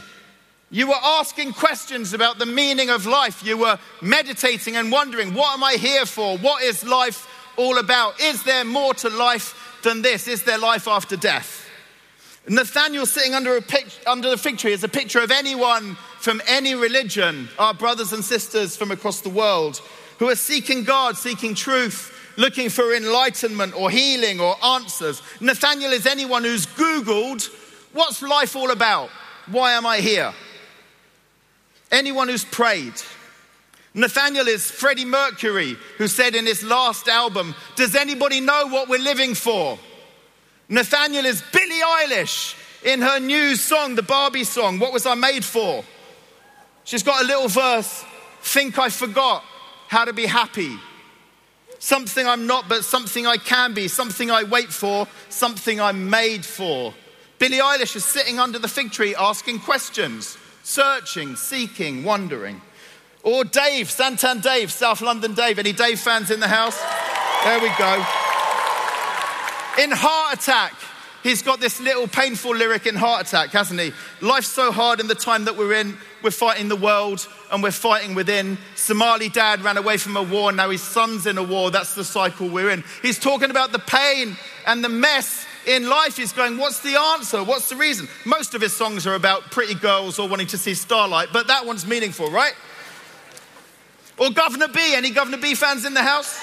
You 0.77 0.89
were 0.89 1.03
asking 1.03 1.55
questions 1.55 2.13
about 2.13 2.39
the 2.39 2.45
meaning 2.45 2.91
of 2.91 3.07
life. 3.07 3.43
You 3.43 3.57
were 3.57 3.79
meditating 4.03 4.77
and 4.77 4.93
wondering, 4.93 5.33
what 5.33 5.55
am 5.55 5.65
I 5.65 5.77
here 5.77 6.05
for? 6.05 6.37
What 6.37 6.63
is 6.63 6.85
life 6.85 7.27
all 7.57 7.79
about? 7.79 8.21
Is 8.21 8.43
there 8.43 8.63
more 8.63 8.93
to 8.93 9.09
life 9.09 9.79
than 9.83 10.03
this? 10.03 10.29
Is 10.29 10.43
there 10.43 10.59
life 10.59 10.87
after 10.87 11.17
death? 11.17 11.67
Nathaniel 12.47 13.07
sitting 13.07 13.33
under, 13.33 13.57
a 13.57 13.63
pic- 13.63 13.87
under 14.07 14.29
the 14.29 14.37
fig 14.37 14.59
tree 14.59 14.75
is 14.75 14.85
a 14.85 14.89
picture 14.89 15.21
of 15.21 15.31
anyone 15.31 15.95
from 16.19 16.43
any 16.47 16.75
religion, 16.75 17.49
our 17.59 17.73
brothers 17.73 18.13
and 18.13 18.23
sisters 18.23 18.77
from 18.77 18.91
across 18.91 19.23
the 19.23 19.31
world, 19.31 19.81
who 20.19 20.29
are 20.29 20.37
seeking 20.37 20.85
God, 20.85 21.17
seeking 21.17 21.55
truth, 21.55 22.13
looking 22.37 22.69
for 22.69 22.95
enlightenment 22.95 23.75
or 23.75 23.89
healing 23.89 24.41
or 24.41 24.63
answers. 24.63 25.23
Nathaniel 25.41 25.93
is 25.93 26.07
anyone 26.07 26.45
who's 26.45 26.67
Googled, 26.67 27.49
what's 27.95 28.21
life 28.21 28.55
all 28.55 28.71
about? 28.71 29.09
Why 29.47 29.73
am 29.73 29.87
I 29.87 30.01
here? 30.01 30.35
Anyone 31.97 32.29
who's 32.29 32.45
prayed. 32.45 32.93
Nathaniel 33.95 34.47
is 34.49 34.71
Freddie 34.71 35.07
Mercury, 35.07 35.79
who 35.97 36.09
said 36.09 36.35
in 36.35 36.45
his 36.45 36.63
last 36.63 37.09
album, 37.09 37.55
Does 37.75 37.97
anybody 37.97 38.39
know 38.43 38.67
what 38.67 38.91
we're 38.91 38.99
living 39.01 39.35
for? 39.35 39.79
Nathaniel 40.69 41.25
is 41.25 41.43
Billie 41.55 41.81
Eilish 41.81 42.55
in 42.85 43.01
her 43.01 43.19
new 43.19 43.57
song, 43.57 43.95
the 43.95 44.03
Barbie 44.03 44.45
song, 44.45 44.79
What 44.79 44.93
Was 44.93 45.07
I 45.07 45.15
Made 45.15 45.43
For? 45.43 45.83
She's 46.85 47.03
got 47.03 47.25
a 47.25 47.27
little 47.27 47.49
verse, 47.49 48.05
Think 48.43 48.79
I 48.79 48.91
Forgot 48.91 49.43
How 49.89 50.05
to 50.05 50.13
Be 50.13 50.27
Happy. 50.27 50.77
Something 51.79 52.27
I'm 52.27 52.47
not, 52.47 52.69
but 52.69 52.85
something 52.85 53.27
I 53.27 53.39
can 53.39 53.73
be, 53.73 53.89
something 53.89 54.31
I 54.31 54.43
wait 54.43 54.69
for, 54.69 55.09
something 55.31 55.81
I'm 55.81 56.11
made 56.11 56.45
for. 56.45 56.93
Billie 57.39 57.61
Eilish 57.61 57.97
is 57.97 58.05
sitting 58.05 58.39
under 58.39 58.59
the 58.59 58.69
fig 58.69 58.93
tree 58.93 59.15
asking 59.15 59.61
questions, 59.61 60.37
searching, 60.67 61.37
seeking, 61.37 62.03
wondering. 62.03 62.61
Or 63.23 63.45
Dave, 63.45 63.87
Santan 63.87 64.43
Dave, 64.43 64.73
South 64.73 65.01
London 65.01 65.33
Dave. 65.33 65.61
Any 65.61 65.73
Dave 65.73 66.01
fans 66.01 66.31
in 66.31 66.41
the 66.41 66.49
house? 66.49 66.77
There 67.45 67.61
we 67.61 67.69
go. 67.79 67.95
In 69.83 69.93
Heart 69.93 70.39
Attack, 70.41 70.75
he's 71.23 71.43
got 71.43 71.61
this 71.61 71.81
little 71.81 72.09
painful 72.09 72.57
lyric 72.57 72.87
in 72.87 72.97
Heart 72.97 73.29
Attack, 73.29 73.51
hasn't 73.51 73.79
he? 73.79 73.93
Life's 74.21 74.49
so 74.49 74.73
hard 74.73 74.99
in 74.99 75.07
the 75.07 75.15
time 75.15 75.45
that 75.45 75.57
we're 75.57 75.75
in. 75.75 75.97
We're 76.23 76.33
fighting 76.33 76.69
the 76.69 76.77
world 76.77 77.29
and 77.53 77.63
we're 77.63 77.71
fighting 77.71 78.17
within. 78.17 78.59
Somali 78.75 79.29
dad 79.29 79.63
ran 79.63 79.77
away 79.77 79.99
from 79.99 80.17
a 80.17 80.23
war, 80.23 80.51
now 80.51 80.71
his 80.71 80.83
son's 80.83 81.27
in 81.27 81.39
a 81.39 81.45
war. 81.45 81.71
That's 81.71 81.95
the 81.95 82.05
cycle 82.05 82.49
we're 82.49 82.71
in. 82.71 82.83
He's 83.03 83.21
talking 83.21 83.51
about 83.51 83.71
the 83.71 83.79
pain 83.79 84.37
and 84.67 84.83
the 84.83 84.89
mess 84.89 85.46
in 85.67 85.89
life. 85.89 86.17
He's 86.17 86.33
going, 86.33 86.57
What's 86.57 86.81
the 86.81 86.99
answer? 86.99 87.43
What's 87.43 87.69
the 87.69 87.77
reason? 87.77 88.09
Most 88.25 88.55
of 88.55 88.61
his 88.61 88.75
songs 88.75 89.07
are 89.07 89.15
about 89.15 89.51
pretty 89.51 89.75
girls 89.75 90.19
or 90.19 90.29
wanting 90.29 90.47
to 90.49 90.59
see 90.59 90.75
starlight, 90.75 91.29
but 91.33 91.49
that 91.49 91.67
one's 91.67 91.87
meaningful, 91.87 92.31
right? 92.31 92.55
Or 94.19 94.29
Guvna 94.29 94.73
B. 94.73 94.95
Any 94.95 95.11
Guvna 95.11 95.41
B 95.41 95.55
fans 95.55 95.85
in 95.85 95.95
the 95.95 96.03
house? 96.03 96.43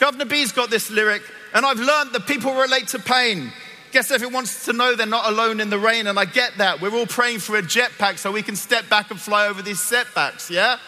Guvna 0.00 0.28
B's 0.28 0.52
got 0.52 0.70
this 0.70 0.90
lyric, 0.90 1.22
and 1.54 1.64
I've 1.64 1.78
learned 1.78 2.12
that 2.12 2.26
people 2.26 2.54
relate 2.54 2.88
to 2.88 2.98
pain. 2.98 3.52
Guess 3.92 4.10
everyone 4.10 4.34
wants 4.34 4.64
to 4.64 4.72
know 4.72 4.96
they're 4.96 5.06
not 5.06 5.30
alone 5.30 5.60
in 5.60 5.70
the 5.70 5.78
rain, 5.78 6.08
and 6.08 6.18
I 6.18 6.24
get 6.24 6.58
that. 6.58 6.80
We're 6.80 6.94
all 6.94 7.06
praying 7.06 7.38
for 7.38 7.56
a 7.56 7.62
jetpack 7.62 8.18
so 8.18 8.32
we 8.32 8.42
can 8.42 8.56
step 8.56 8.88
back 8.90 9.12
and 9.12 9.20
fly 9.20 9.46
over 9.46 9.62
these 9.62 9.80
setbacks, 9.80 10.50
yeah? 10.50 10.78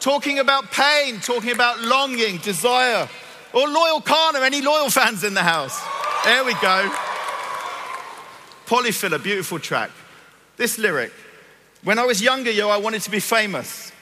Talking 0.00 0.40
about 0.40 0.72
pain, 0.72 1.20
talking 1.20 1.52
about 1.52 1.80
longing, 1.80 2.38
desire. 2.38 3.08
Or 3.54 3.68
Loyle 3.68 4.00
Carner, 4.00 4.42
any 4.42 4.60
Loyle 4.60 4.90
fans 4.90 5.24
in 5.24 5.34
the 5.34 5.42
house? 5.42 5.80
There 6.24 6.44
we 6.44 6.54
go. 6.54 6.90
Polyfilla, 8.66 9.22
beautiful 9.22 9.58
track. 9.58 9.90
This 10.56 10.78
lyric 10.78 11.12
when 11.84 11.98
I 11.98 12.06
was 12.06 12.22
younger, 12.22 12.50
yo, 12.50 12.70
I 12.70 12.78
wanted 12.78 13.02
to 13.02 13.10
be 13.10 13.20
famous. 13.20 13.92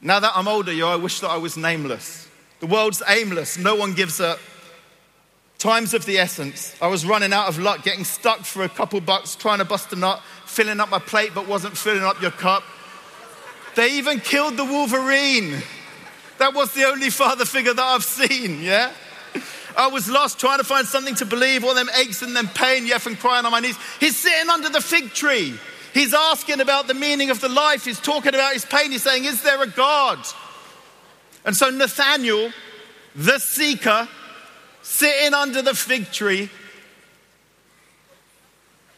Now 0.00 0.20
that 0.20 0.32
I'm 0.34 0.48
older, 0.48 0.72
yo, 0.72 0.88
I 0.88 0.96
wish 0.96 1.20
that 1.20 1.28
I 1.28 1.36
was 1.36 1.56
nameless. 1.56 2.28
The 2.60 2.66
world's 2.66 3.02
aimless. 3.06 3.58
No 3.58 3.74
one 3.74 3.92
gives 3.92 4.20
a 4.20 4.38
times 5.58 5.92
of 5.92 6.06
the 6.06 6.16
essence. 6.16 6.74
I 6.80 6.86
was 6.86 7.04
running 7.04 7.34
out 7.34 7.48
of 7.48 7.58
luck, 7.58 7.82
getting 7.84 8.04
stuck 8.04 8.40
for 8.40 8.62
a 8.62 8.70
couple 8.70 9.00
bucks, 9.02 9.36
trying 9.36 9.58
to 9.58 9.66
bust 9.66 9.92
a 9.92 9.96
nut, 9.96 10.22
filling 10.46 10.80
up 10.80 10.88
my 10.88 10.98
plate, 10.98 11.32
but 11.34 11.46
wasn't 11.46 11.76
filling 11.76 12.02
up 12.02 12.22
your 12.22 12.30
cup. 12.30 12.62
They 13.74 13.98
even 13.98 14.20
killed 14.20 14.56
the 14.56 14.64
Wolverine. 14.64 15.62
That 16.38 16.54
was 16.54 16.72
the 16.72 16.84
only 16.84 17.10
father 17.10 17.44
figure 17.44 17.74
that 17.74 17.82
I've 17.82 18.04
seen, 18.04 18.62
yeah? 18.62 18.92
I 19.76 19.88
was 19.88 20.08
lost 20.08 20.40
trying 20.40 20.58
to 20.58 20.64
find 20.64 20.86
something 20.86 21.14
to 21.16 21.26
believe, 21.26 21.64
all 21.64 21.74
them 21.74 21.90
aches 21.98 22.22
and 22.22 22.34
them 22.34 22.48
pain, 22.48 22.86
yeah, 22.86 22.98
from 22.98 23.16
crying 23.16 23.44
on 23.44 23.52
my 23.52 23.60
knees. 23.60 23.78
He's 24.00 24.16
sitting 24.16 24.48
under 24.48 24.70
the 24.70 24.80
fig 24.80 25.12
tree. 25.12 25.54
He's 25.92 26.14
asking 26.14 26.60
about 26.60 26.88
the 26.88 26.94
meaning 26.94 27.30
of 27.30 27.40
the 27.40 27.48
life. 27.48 27.84
He's 27.84 28.00
talking 28.00 28.34
about 28.34 28.52
his 28.52 28.64
pain. 28.64 28.90
He's 28.90 29.02
saying, 29.02 29.24
Is 29.24 29.42
there 29.42 29.62
a 29.62 29.66
God? 29.66 30.18
And 31.44 31.56
so 31.56 31.70
Nathaniel, 31.70 32.52
the 33.14 33.38
seeker, 33.38 34.08
sitting 34.82 35.32
under 35.32 35.62
the 35.62 35.74
fig 35.74 36.10
tree, 36.10 36.50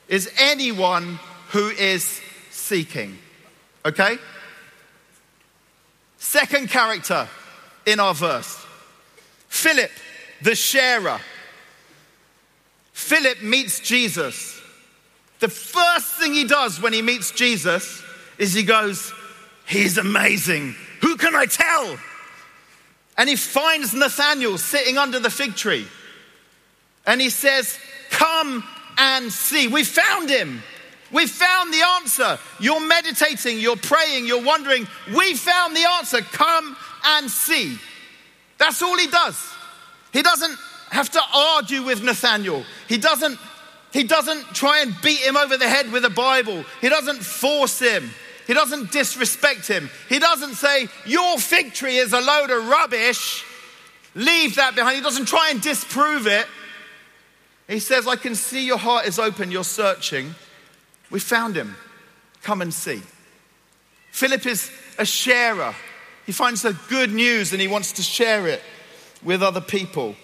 is 0.08 0.30
anyone 0.38 1.18
who 1.50 1.68
is 1.68 2.20
seeking. 2.50 3.18
Okay? 3.84 4.18
Second 6.18 6.68
character 6.68 7.28
in 7.86 8.00
our 8.00 8.14
verse 8.14 8.64
Philip, 9.48 9.90
the 10.42 10.54
sharer. 10.54 11.20
Philip 12.92 13.42
meets 13.42 13.80
Jesus. 13.80 14.60
The 15.38 15.48
first 15.48 16.14
thing 16.14 16.34
he 16.34 16.44
does 16.44 16.80
when 16.80 16.92
he 16.92 17.00
meets 17.00 17.30
Jesus 17.30 18.02
is 18.38 18.52
he 18.52 18.64
goes, 18.64 19.12
He's 19.66 19.98
amazing. 19.98 20.74
Who 21.00 21.16
can 21.16 21.34
I 21.34 21.46
tell? 21.46 21.98
And 23.16 23.28
he 23.28 23.36
finds 23.36 23.94
Nathanael 23.94 24.58
sitting 24.58 24.98
under 24.98 25.18
the 25.18 25.30
fig 25.30 25.54
tree. 25.54 25.86
And 27.06 27.20
he 27.20 27.30
says, 27.30 27.78
Come 28.10 28.64
and 28.96 29.32
see. 29.32 29.68
We 29.68 29.84
found 29.84 30.28
him. 30.28 30.62
We 31.12 31.26
found 31.26 31.72
the 31.72 31.82
answer. 31.96 32.38
You're 32.60 32.86
meditating, 32.86 33.58
you're 33.58 33.76
praying, 33.76 34.26
you're 34.26 34.44
wondering. 34.44 34.86
We 35.16 35.34
found 35.34 35.74
the 35.74 35.86
answer. 35.98 36.20
Come 36.20 36.76
and 37.04 37.30
see. 37.30 37.78
That's 38.58 38.82
all 38.82 38.96
he 38.98 39.06
does. 39.06 39.42
He 40.12 40.22
doesn't 40.22 40.58
have 40.90 41.10
to 41.10 41.20
argue 41.34 41.82
with 41.82 42.02
Nathaniel. 42.02 42.64
He 42.88 42.98
doesn't, 42.98 43.38
he 43.92 44.04
doesn't 44.04 44.42
try 44.54 44.80
and 44.80 44.94
beat 45.02 45.20
him 45.20 45.36
over 45.36 45.56
the 45.56 45.68
head 45.68 45.92
with 45.92 46.04
a 46.04 46.10
Bible. 46.10 46.64
He 46.80 46.88
doesn't 46.88 47.22
force 47.22 47.78
him. 47.78 48.10
He 48.46 48.54
doesn't 48.54 48.92
disrespect 48.92 49.68
him. 49.68 49.90
He 50.08 50.18
doesn't 50.18 50.54
say, 50.54 50.88
Your 51.04 51.38
fig 51.38 51.74
tree 51.74 51.98
is 51.98 52.12
a 52.12 52.20
load 52.20 52.50
of 52.50 52.66
rubbish. 52.66 53.44
Leave 54.14 54.56
that 54.56 54.74
behind. 54.74 54.96
He 54.96 55.02
doesn't 55.02 55.26
try 55.26 55.50
and 55.50 55.60
disprove 55.60 56.26
it. 56.26 56.46
He 57.68 57.78
says, 57.78 58.06
I 58.06 58.16
can 58.16 58.34
see 58.34 58.66
your 58.66 58.78
heart 58.78 59.06
is 59.06 59.18
open, 59.18 59.50
you're 59.50 59.64
searching. 59.64 60.34
We 61.10 61.20
found 61.20 61.56
him. 61.56 61.76
Come 62.42 62.62
and 62.62 62.72
see. 62.72 63.02
Philip 64.10 64.46
is 64.46 64.70
a 64.98 65.04
sharer. 65.04 65.74
He 66.26 66.32
finds 66.32 66.62
the 66.62 66.76
good 66.88 67.12
news 67.12 67.52
and 67.52 67.60
he 67.60 67.68
wants 67.68 67.92
to 67.92 68.02
share 68.02 68.46
it 68.46 68.62
with 69.22 69.42
other 69.42 69.60
people. 69.60 70.14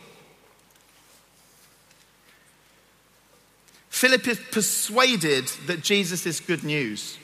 Philip 3.89 4.27
is 4.27 4.41
persuaded 4.51 5.47
that 5.67 5.81
Jesus 5.81 6.27
is 6.27 6.41
good 6.41 6.65
news, 6.65 7.17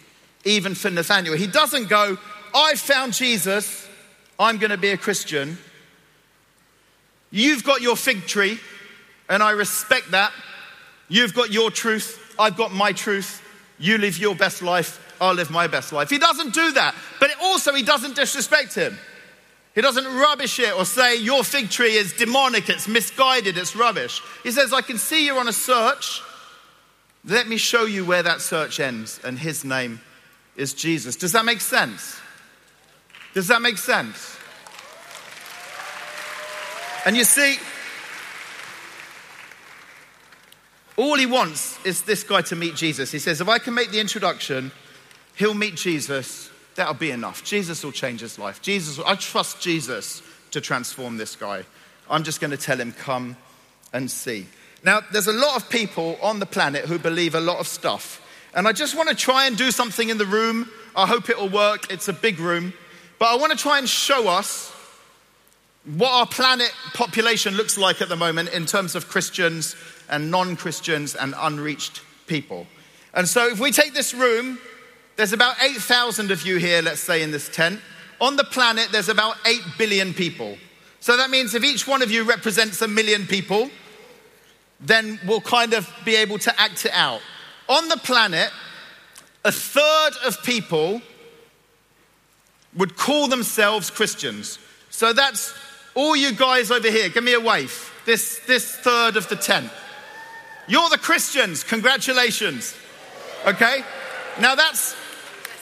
even 0.45 0.75
for 0.75 0.89
Nathaniel. 0.89 1.37
He 1.37 1.49
doesn't 1.49 1.89
go, 1.89 2.17
I 2.55 2.75
found 2.75 3.13
Jesus, 3.13 3.89
I'm 4.39 4.59
going 4.59 4.71
to 4.71 4.79
be 4.79 4.91
a 4.91 4.97
Christian. 4.97 5.59
You've 7.31 7.65
got 7.65 7.83
your 7.83 7.97
fig 7.97 8.27
tree, 8.27 8.61
and 9.29 9.43
I 9.43 9.51
respect 9.51 10.13
that. 10.13 10.33
You've 11.09 11.35
got 11.35 11.53
your 11.53 11.71
truth, 11.71 12.35
I've 12.39 12.57
got 12.57 12.73
my 12.73 12.93
truth. 12.93 13.43
You 13.81 13.97
live 13.97 14.19
your 14.19 14.37
best 14.37 14.61
life, 14.61 15.01
I'll 15.21 15.35
live 15.35 15.51
my 15.51 15.67
best 15.67 15.93
life. 15.93 16.11
He 16.11 16.19
doesn't 16.19 16.53
do 16.53 16.73
that, 16.73 16.95
but 17.19 17.31
also 17.43 17.73
he 17.75 17.83
doesn't 17.83 18.15
disrespect 18.15 18.75
him. 18.75 18.97
He 19.75 19.81
doesn't 19.81 20.05
rubbish 20.05 20.59
it 20.59 20.77
or 20.77 20.85
say, 20.85 21.17
Your 21.17 21.43
fig 21.43 21.71
tree 21.71 21.95
is 21.95 22.13
demonic, 22.13 22.69
it's 22.69 22.87
misguided, 22.87 23.57
it's 23.57 23.75
rubbish. 23.75 24.21
He 24.43 24.51
says, 24.51 24.75
I 24.75 24.83
can 24.83 24.99
see 24.99 25.25
you're 25.25 25.41
on 25.41 25.49
a 25.49 25.53
search. 25.53 26.21
Let 27.25 27.49
me 27.49 27.57
show 27.57 27.87
you 27.87 28.05
where 28.05 28.23
that 28.23 28.43
search 28.43 28.81
ends, 28.81 29.19
and 29.25 29.39
his 29.39 29.65
name 29.65 30.01
is 30.57 30.75
Jesus. 30.75 31.17
Does 31.17 31.33
that 31.33 31.47
make 31.47 31.61
sense? 31.61 32.21
Does 33.33 33.49
that 33.49 33.63
make 33.63 33.79
sense? 33.79 34.37
And 37.07 37.17
you 37.17 37.25
see, 37.25 37.57
all 41.01 41.17
he 41.17 41.25
wants 41.25 41.83
is 41.85 42.03
this 42.03 42.23
guy 42.23 42.43
to 42.43 42.57
meet 42.57 42.75
Jesus. 42.75 43.11
He 43.11 43.19
says, 43.19 43.41
If 43.41 43.49
I 43.49 43.59
can 43.59 43.73
make 43.73 43.91
the 43.91 44.01
introduction, 44.01 44.71
he'll 45.35 45.55
meet 45.55 45.77
Jesus. 45.77 46.51
That'll 46.75 46.93
be 46.93 47.11
enough. 47.11 47.43
Jesus 47.43 47.83
will 47.83 47.93
change 47.93 48.21
his 48.21 48.39
life. 48.39 48.61
Jesus, 48.61 48.99
will, 48.99 49.07
I 49.07 49.15
trust 49.15 49.61
Jesus 49.63 50.23
to 50.51 50.61
transform 50.61 51.17
this 51.17 51.37
guy. 51.37 51.65
I'm 52.11 52.23
just 52.23 52.41
going 52.41 52.51
to 52.51 52.59
tell 52.59 52.79
him, 52.79 52.93
Come 52.93 53.37
and 53.95 54.11
see. 54.11 54.47
Now, 54.85 55.01
there's 55.11 55.27
a 55.27 55.33
lot 55.33 55.57
of 55.57 55.71
people 55.71 56.19
on 56.23 56.39
the 56.39 56.47
planet 56.47 56.85
who 56.85 56.99
believe 56.99 57.35
a 57.35 57.41
lot 57.41 57.59
of 57.61 57.67
stuff. 57.67 58.27
And 58.55 58.69
I 58.69 58.73
just 58.73 58.95
want 58.95 59.09
to 59.09 59.15
try 59.15 59.47
and 59.47 59.57
do 59.57 59.71
something 59.71 60.09
in 60.09 60.19
the 60.19 60.27
room. 60.27 60.71
I 60.95 61.07
hope 61.07 61.31
it'll 61.31 61.49
work. 61.49 61.91
It's 61.91 62.09
a 62.09 62.13
big 62.13 62.39
room. 62.39 62.75
But 63.19 63.27
I 63.27 63.37
want 63.37 63.53
to 63.53 63.59
try 63.59 63.79
and 63.79 63.89
show 63.89 64.29
us 64.29 64.71
what 65.85 66.11
our 66.11 66.27
planet 66.27 66.73
population 66.93 67.55
looks 67.55 67.79
like 67.79 68.03
at 68.03 68.09
the 68.09 68.17
moment 68.17 68.51
in 68.51 68.67
terms 68.67 68.95
of 68.95 69.09
Christians 69.09 69.75
and 70.11 70.31
non 70.31 70.57
Christians 70.57 71.15
and 71.15 71.35
unreached 71.39 72.03
people. 72.27 72.67
And 73.15 73.27
so, 73.27 73.49
if 73.49 73.59
we 73.59 73.73
take 73.73 73.95
this 73.95 74.13
room, 74.13 74.59
there's 75.17 75.33
about 75.33 75.57
8,000 75.63 76.31
of 76.31 76.47
you 76.47 76.57
here, 76.57 76.83
let's 76.83 77.01
say, 77.01 77.23
in 77.23 77.31
this 77.31 77.49
tent. 77.49 77.81
On 78.21 78.37
the 78.37 78.45
planet, 78.45 78.89
there's 78.93 79.09
about 79.09 79.37
8 79.47 79.61
billion 79.79 80.13
people. 80.13 80.57
So 81.01 81.17
that 81.17 81.31
means 81.31 81.55
if 81.55 81.65
each 81.65 81.87
one 81.87 82.03
of 82.03 82.11
you 82.11 82.25
represents 82.25 82.83
a 82.83 82.89
million 82.89 83.27
people, 83.27 83.71
then 84.81 85.19
we'll 85.27 85.41
kind 85.41 85.73
of 85.73 85.91
be 86.05 86.17
able 86.17 86.39
to 86.39 86.61
act 86.61 86.85
it 86.85 86.93
out. 86.93 87.21
On 87.69 87.89
the 87.89 87.97
planet, 87.97 88.51
a 89.45 89.53
third 89.53 90.11
of 90.25 90.43
people 90.43 91.01
would 92.77 92.97
call 92.97 93.29
themselves 93.29 93.91
Christians. 93.91 94.59
So 94.91 95.13
that's 95.13 95.55
all 95.95 96.15
you 96.15 96.33
guys 96.33 96.71
over 96.71 96.91
here. 96.91 97.09
Give 97.09 97.25
me 97.25 97.35
a 97.35 97.41
wave. 97.41 97.93
This, 98.05 98.41
this 98.47 98.77
third 98.77 99.17
of 99.17 99.29
the 99.29 99.37
tent. 99.37 99.71
You're 100.71 100.89
the 100.89 100.99
Christians. 100.99 101.65
Congratulations. 101.65 102.77
Okay? 103.45 103.83
Now 104.41 104.55
that's 104.55 104.95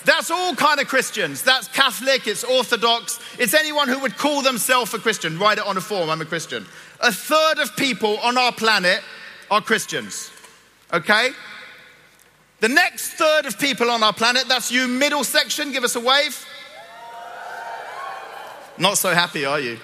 that's 0.04 0.30
all 0.30 0.54
kind 0.54 0.80
of 0.80 0.86
Christians. 0.86 1.42
That's 1.42 1.66
Catholic, 1.68 2.26
it's 2.26 2.44
Orthodox, 2.44 3.18
it's 3.38 3.54
anyone 3.54 3.88
who 3.88 3.98
would 4.00 4.18
call 4.18 4.42
themselves 4.42 4.92
a 4.92 4.98
Christian. 4.98 5.38
Write 5.38 5.56
it 5.58 5.66
on 5.66 5.78
a 5.78 5.80
form, 5.80 6.10
I'm 6.10 6.20
a 6.20 6.26
Christian. 6.26 6.66
A 7.00 7.10
third 7.10 7.58
of 7.58 7.74
people 7.76 8.18
on 8.18 8.36
our 8.36 8.52
planet 8.52 9.00
are 9.50 9.62
Christians. 9.62 10.30
Okay? 10.92 11.30
The 12.60 12.68
next 12.68 13.12
third 13.14 13.46
of 13.46 13.58
people 13.58 13.90
on 13.90 14.02
our 14.02 14.12
planet, 14.12 14.44
that's 14.46 14.70
you, 14.70 14.88
middle 14.88 15.24
section, 15.24 15.72
give 15.72 15.84
us 15.84 15.96
a 15.96 16.00
wave. 16.00 16.46
Not 18.76 18.98
so 18.98 19.14
happy, 19.14 19.46
are 19.46 19.60
you? 19.60 19.78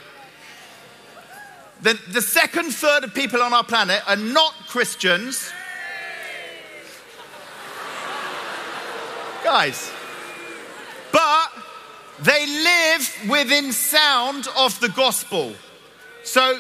The, 1.85 2.01
the 2.09 2.23
second 2.23 2.71
third 2.71 3.05
of 3.05 3.13
people 3.13 3.43
on 3.43 3.53
our 3.53 3.63
planet 3.63 4.01
are 4.09 4.17
not 4.17 4.55
Christians. 4.69 5.53
Guys, 9.45 9.93
but 11.13 11.53
they 12.23 12.47
live 12.47 13.29
within 13.29 13.71
sound 13.71 14.49
of 14.57 14.81
the 14.81 14.89
gospel. 14.89 15.53
So 16.23 16.59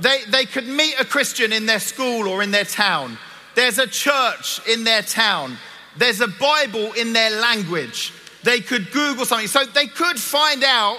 they, 0.00 0.24
they 0.28 0.46
could 0.46 0.66
meet 0.66 0.98
a 0.98 1.04
Christian 1.04 1.52
in 1.52 1.66
their 1.66 1.78
school 1.78 2.26
or 2.26 2.42
in 2.42 2.50
their 2.50 2.64
town. 2.64 3.18
There's 3.54 3.78
a 3.78 3.86
church 3.86 4.60
in 4.66 4.82
their 4.82 5.02
town. 5.02 5.58
There's 5.96 6.20
a 6.20 6.26
Bible 6.26 6.92
in 6.94 7.12
their 7.12 7.40
language. 7.40 8.12
They 8.42 8.58
could 8.58 8.90
Google 8.90 9.26
something. 9.26 9.46
So 9.46 9.64
they 9.64 9.86
could 9.86 10.18
find 10.18 10.64
out 10.64 10.98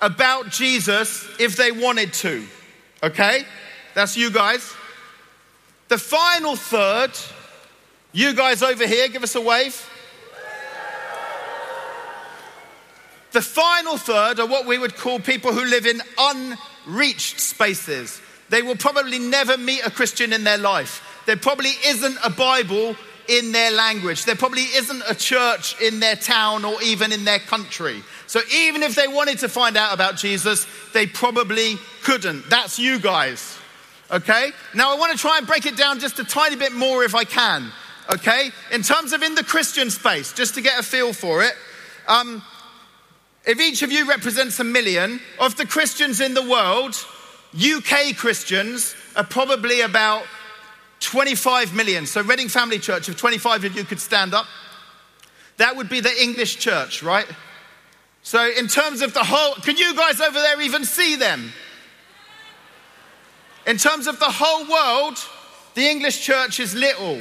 about 0.00 0.50
Jesus 0.50 1.28
if 1.40 1.56
they 1.56 1.72
wanted 1.72 2.12
to. 2.12 2.46
Okay? 3.02 3.44
That's 3.94 4.16
you 4.16 4.30
guys. 4.30 4.74
The 5.88 5.98
final 5.98 6.56
third, 6.56 7.12
you 8.12 8.34
guys 8.34 8.62
over 8.62 8.86
here, 8.86 9.08
give 9.08 9.22
us 9.22 9.34
a 9.34 9.40
wave. 9.40 9.88
The 13.32 13.42
final 13.42 13.98
third 13.98 14.40
are 14.40 14.46
what 14.46 14.66
we 14.66 14.78
would 14.78 14.96
call 14.96 15.20
people 15.20 15.52
who 15.52 15.64
live 15.64 15.86
in 15.86 16.00
unreached 16.18 17.38
spaces. 17.38 18.20
They 18.48 18.62
will 18.62 18.76
probably 18.76 19.18
never 19.18 19.58
meet 19.58 19.84
a 19.84 19.90
Christian 19.90 20.32
in 20.32 20.44
their 20.44 20.58
life. 20.58 21.22
There 21.26 21.36
probably 21.36 21.72
isn't 21.84 22.16
a 22.24 22.30
Bible 22.30 22.96
in 23.28 23.52
their 23.52 23.70
language. 23.70 24.24
There 24.24 24.36
probably 24.36 24.62
isn't 24.62 25.02
a 25.08 25.14
church 25.14 25.80
in 25.80 26.00
their 26.00 26.16
town 26.16 26.64
or 26.64 26.80
even 26.82 27.12
in 27.12 27.24
their 27.24 27.38
country. 27.38 28.02
So 28.26 28.40
even 28.54 28.82
if 28.82 28.94
they 28.94 29.08
wanted 29.08 29.38
to 29.40 29.48
find 29.48 29.76
out 29.76 29.94
about 29.94 30.16
Jesus, 30.16 30.66
they 30.92 31.06
probably 31.06 31.76
couldn't. 32.02 32.48
That's 32.50 32.78
you 32.78 32.98
guys. 32.98 33.58
Okay? 34.10 34.50
Now 34.74 34.94
I 34.94 34.98
want 34.98 35.12
to 35.12 35.18
try 35.18 35.38
and 35.38 35.46
break 35.46 35.66
it 35.66 35.76
down 35.76 36.00
just 36.00 36.18
a 36.18 36.24
tiny 36.24 36.56
bit 36.56 36.72
more 36.72 37.04
if 37.04 37.14
I 37.14 37.24
can. 37.24 37.70
Okay? 38.12 38.50
In 38.72 38.82
terms 38.82 39.12
of 39.12 39.22
in 39.22 39.34
the 39.34 39.44
Christian 39.44 39.90
space, 39.90 40.32
just 40.32 40.54
to 40.54 40.60
get 40.60 40.78
a 40.78 40.82
feel 40.82 41.12
for 41.12 41.42
it. 41.42 41.52
Um, 42.06 42.42
if 43.44 43.60
each 43.60 43.82
of 43.82 43.92
you 43.92 44.08
represents 44.08 44.58
a 44.58 44.64
million, 44.64 45.20
of 45.38 45.56
the 45.56 45.66
Christians 45.66 46.20
in 46.20 46.34
the 46.34 46.42
world, 46.42 46.96
UK 47.54 48.16
Christians 48.16 48.94
are 49.14 49.24
probably 49.24 49.80
about 49.80 50.24
25 51.00 51.74
million. 51.74 52.06
So, 52.06 52.22
Reading 52.22 52.48
Family 52.48 52.78
Church, 52.78 53.08
if 53.08 53.16
25 53.16 53.64
of 53.64 53.76
you 53.76 53.84
could 53.84 54.00
stand 54.00 54.34
up, 54.34 54.46
that 55.58 55.76
would 55.76 55.88
be 55.88 56.00
the 56.00 56.22
English 56.22 56.58
church, 56.58 57.02
right? 57.02 57.26
So, 58.22 58.50
in 58.50 58.66
terms 58.68 59.02
of 59.02 59.14
the 59.14 59.24
whole, 59.24 59.54
can 59.54 59.76
you 59.76 59.94
guys 59.94 60.20
over 60.20 60.38
there 60.38 60.60
even 60.60 60.84
see 60.84 61.16
them? 61.16 61.52
In 63.66 63.76
terms 63.76 64.06
of 64.06 64.18
the 64.18 64.30
whole 64.30 64.68
world, 64.70 65.18
the 65.74 65.88
English 65.88 66.24
church 66.24 66.60
is 66.60 66.74
little. 66.74 67.20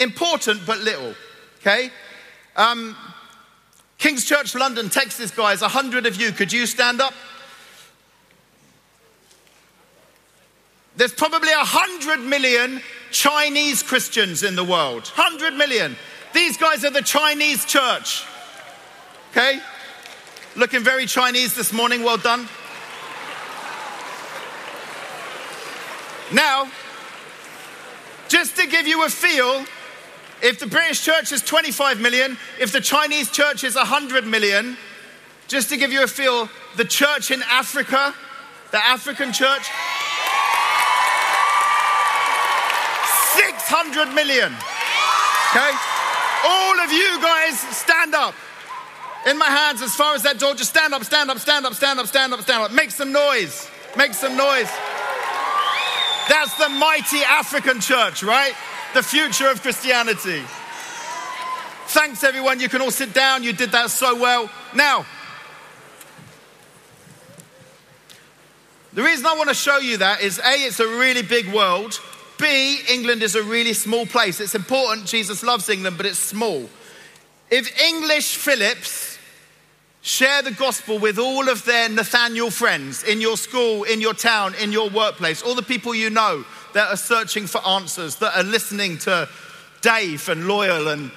Important, 0.00 0.60
but 0.66 0.78
little. 0.78 1.14
Okay? 1.60 1.90
Um, 2.56 2.96
King's 3.98 4.24
Church 4.24 4.54
London, 4.54 4.88
Texas, 4.88 5.30
guys, 5.30 5.60
100 5.60 6.06
of 6.06 6.16
you, 6.16 6.30
could 6.30 6.52
you 6.52 6.66
stand 6.66 7.00
up? 7.00 7.14
There's 10.96 11.12
probably 11.12 11.50
100 11.50 12.20
million 12.20 12.80
Chinese 13.10 13.82
Christians 13.82 14.42
in 14.42 14.56
the 14.56 14.64
world. 14.64 15.06
100 15.14 15.54
million. 15.54 15.96
These 16.34 16.56
guys 16.56 16.84
are 16.84 16.90
the 16.90 17.02
Chinese 17.02 17.64
church. 17.64 18.24
Okay? 19.30 19.60
Looking 20.56 20.82
very 20.82 21.06
Chinese 21.06 21.54
this 21.54 21.72
morning. 21.72 22.02
Well 22.02 22.16
done. 22.16 22.48
Now, 26.32 26.70
just 28.28 28.56
to 28.56 28.66
give 28.66 28.86
you 28.86 29.04
a 29.04 29.08
feel, 29.08 29.64
if 30.42 30.58
the 30.58 30.66
British 30.66 31.02
church 31.02 31.32
is 31.32 31.42
25 31.42 32.00
million, 32.00 32.36
if 32.60 32.72
the 32.72 32.80
Chinese 32.80 33.30
church 33.30 33.64
is 33.64 33.74
100 33.74 34.26
million, 34.26 34.76
just 35.48 35.70
to 35.70 35.76
give 35.76 35.90
you 35.90 36.04
a 36.04 36.06
feel, 36.06 36.48
the 36.76 36.84
church 36.84 37.30
in 37.30 37.42
Africa, 37.48 38.14
the 38.70 38.84
African 38.84 39.32
church, 39.32 39.68
600 43.68 44.14
million. 44.14 44.50
Okay? 45.50 45.72
All 46.46 46.80
of 46.80 46.90
you 46.90 47.20
guys 47.20 47.60
stand 47.60 48.14
up. 48.14 48.34
In 49.26 49.36
my 49.36 49.46
hands, 49.46 49.82
as 49.82 49.94
far 49.94 50.14
as 50.14 50.22
that 50.22 50.38
door, 50.38 50.54
just 50.54 50.70
stand 50.70 50.94
up, 50.94 51.04
stand 51.04 51.28
up, 51.28 51.38
stand 51.38 51.66
up, 51.66 51.74
stand 51.74 52.00
up, 52.00 52.06
stand 52.06 52.32
up, 52.32 52.40
stand 52.40 52.62
up. 52.62 52.72
Make 52.72 52.90
some 52.90 53.12
noise. 53.12 53.68
Make 53.94 54.14
some 54.14 54.38
noise. 54.38 54.70
That's 56.30 56.56
the 56.56 56.70
mighty 56.70 57.18
African 57.18 57.80
church, 57.80 58.22
right? 58.22 58.54
The 58.94 59.02
future 59.02 59.50
of 59.50 59.60
Christianity. 59.60 60.42
Thanks, 61.88 62.24
everyone. 62.24 62.60
You 62.60 62.70
can 62.70 62.80
all 62.80 62.90
sit 62.90 63.12
down. 63.12 63.42
You 63.42 63.52
did 63.52 63.72
that 63.72 63.90
so 63.90 64.18
well. 64.18 64.50
Now, 64.74 65.04
the 68.94 69.02
reason 69.02 69.26
I 69.26 69.34
want 69.34 69.50
to 69.50 69.54
show 69.54 69.76
you 69.76 69.98
that 69.98 70.22
is 70.22 70.38
A, 70.38 70.52
it's 70.52 70.80
a 70.80 70.86
really 70.86 71.22
big 71.22 71.52
world. 71.52 72.00
B, 72.38 72.80
England 72.88 73.22
is 73.22 73.34
a 73.34 73.42
really 73.42 73.72
small 73.72 74.06
place. 74.06 74.40
It's 74.40 74.54
important, 74.54 75.06
Jesus 75.06 75.42
loves 75.42 75.68
England, 75.68 75.96
but 75.96 76.06
it's 76.06 76.18
small. 76.18 76.68
If 77.50 77.80
English 77.80 78.36
Phillips 78.36 79.18
share 80.02 80.42
the 80.42 80.52
gospel 80.52 80.98
with 80.98 81.18
all 81.18 81.48
of 81.48 81.64
their 81.64 81.88
Nathaniel 81.88 82.50
friends 82.50 83.02
in 83.02 83.20
your 83.20 83.36
school, 83.36 83.82
in 83.82 84.00
your 84.00 84.14
town, 84.14 84.54
in 84.54 84.72
your 84.72 84.88
workplace, 84.88 85.42
all 85.42 85.54
the 85.54 85.62
people 85.62 85.94
you 85.94 86.10
know 86.10 86.44
that 86.74 86.88
are 86.88 86.96
searching 86.96 87.46
for 87.46 87.66
answers, 87.66 88.16
that 88.16 88.36
are 88.36 88.44
listening 88.44 88.98
to 88.98 89.28
Dave 89.82 90.28
and 90.28 90.46
Loyle 90.46 90.88
and 90.88 91.10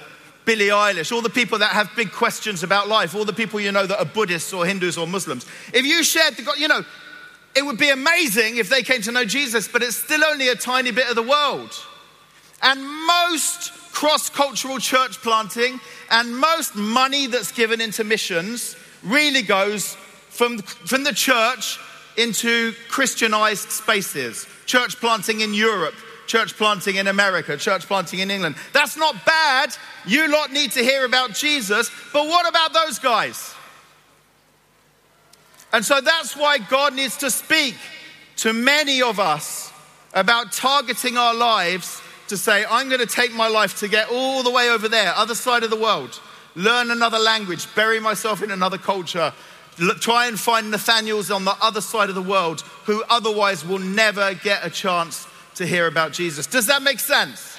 Billie 0.44 0.68
Eilish, 0.68 1.12
all 1.12 1.22
the 1.22 1.30
people 1.30 1.58
that 1.58 1.70
have 1.70 1.90
big 1.94 2.10
questions 2.10 2.62
about 2.64 2.88
life, 2.88 3.14
all 3.14 3.24
the 3.24 3.32
people 3.32 3.60
you 3.60 3.70
know 3.70 3.86
that 3.86 3.98
are 3.98 4.04
Buddhists 4.04 4.52
or 4.52 4.66
Hindus 4.66 4.98
or 4.98 5.06
Muslims. 5.06 5.46
If 5.72 5.86
you 5.86 6.02
shared 6.02 6.34
the, 6.36 6.52
you 6.58 6.66
know, 6.66 6.84
it 7.54 7.64
would 7.64 7.78
be 7.78 7.90
amazing 7.90 8.56
if 8.56 8.68
they 8.68 8.82
came 8.82 9.02
to 9.02 9.12
know 9.12 9.24
Jesus, 9.24 9.68
but 9.68 9.82
it's 9.82 9.96
still 9.96 10.24
only 10.24 10.48
a 10.48 10.54
tiny 10.54 10.90
bit 10.90 11.08
of 11.08 11.16
the 11.16 11.22
world. 11.22 11.74
And 12.62 12.82
most 13.06 13.72
cross 13.92 14.30
cultural 14.30 14.78
church 14.78 15.18
planting 15.18 15.78
and 16.10 16.36
most 16.36 16.74
money 16.74 17.26
that's 17.26 17.52
given 17.52 17.80
into 17.80 18.04
missions 18.04 18.76
really 19.02 19.42
goes 19.42 19.96
from, 20.30 20.58
from 20.58 21.04
the 21.04 21.12
church 21.12 21.78
into 22.16 22.72
Christianized 22.88 23.70
spaces. 23.70 24.46
Church 24.66 24.96
planting 24.96 25.40
in 25.40 25.52
Europe, 25.52 25.94
church 26.26 26.56
planting 26.56 26.96
in 26.96 27.08
America, 27.08 27.56
church 27.56 27.86
planting 27.86 28.20
in 28.20 28.30
England. 28.30 28.56
That's 28.72 28.96
not 28.96 29.26
bad. 29.26 29.74
You 30.06 30.30
lot 30.30 30.52
need 30.52 30.72
to 30.72 30.80
hear 30.82 31.04
about 31.04 31.34
Jesus, 31.34 31.90
but 32.12 32.26
what 32.26 32.48
about 32.48 32.72
those 32.72 32.98
guys? 32.98 33.54
And 35.72 35.84
so 35.84 36.00
that's 36.00 36.36
why 36.36 36.58
God 36.58 36.94
needs 36.94 37.16
to 37.18 37.30
speak 37.30 37.76
to 38.36 38.52
many 38.52 39.02
of 39.02 39.18
us 39.18 39.72
about 40.14 40.52
targeting 40.52 41.16
our 41.16 41.34
lives 41.34 42.02
to 42.28 42.36
say, 42.36 42.64
I'm 42.68 42.88
going 42.88 43.00
to 43.00 43.06
take 43.06 43.32
my 43.34 43.48
life 43.48 43.78
to 43.80 43.88
get 43.88 44.10
all 44.10 44.42
the 44.42 44.50
way 44.50 44.68
over 44.70 44.88
there, 44.88 45.12
other 45.14 45.34
side 45.34 45.62
of 45.62 45.70
the 45.70 45.76
world, 45.76 46.20
learn 46.54 46.90
another 46.90 47.18
language, 47.18 47.66
bury 47.74 48.00
myself 48.00 48.42
in 48.42 48.50
another 48.50 48.78
culture, 48.78 49.32
try 50.00 50.26
and 50.26 50.38
find 50.38 50.70
Nathaniels 50.70 51.30
on 51.30 51.44
the 51.44 51.56
other 51.60 51.80
side 51.80 52.08
of 52.08 52.14
the 52.14 52.22
world 52.22 52.60
who 52.84 53.02
otherwise 53.08 53.64
will 53.64 53.78
never 53.78 54.34
get 54.34 54.64
a 54.64 54.70
chance 54.70 55.26
to 55.54 55.66
hear 55.66 55.86
about 55.86 56.12
Jesus. 56.12 56.46
Does 56.46 56.66
that 56.66 56.82
make 56.82 57.00
sense? 57.00 57.51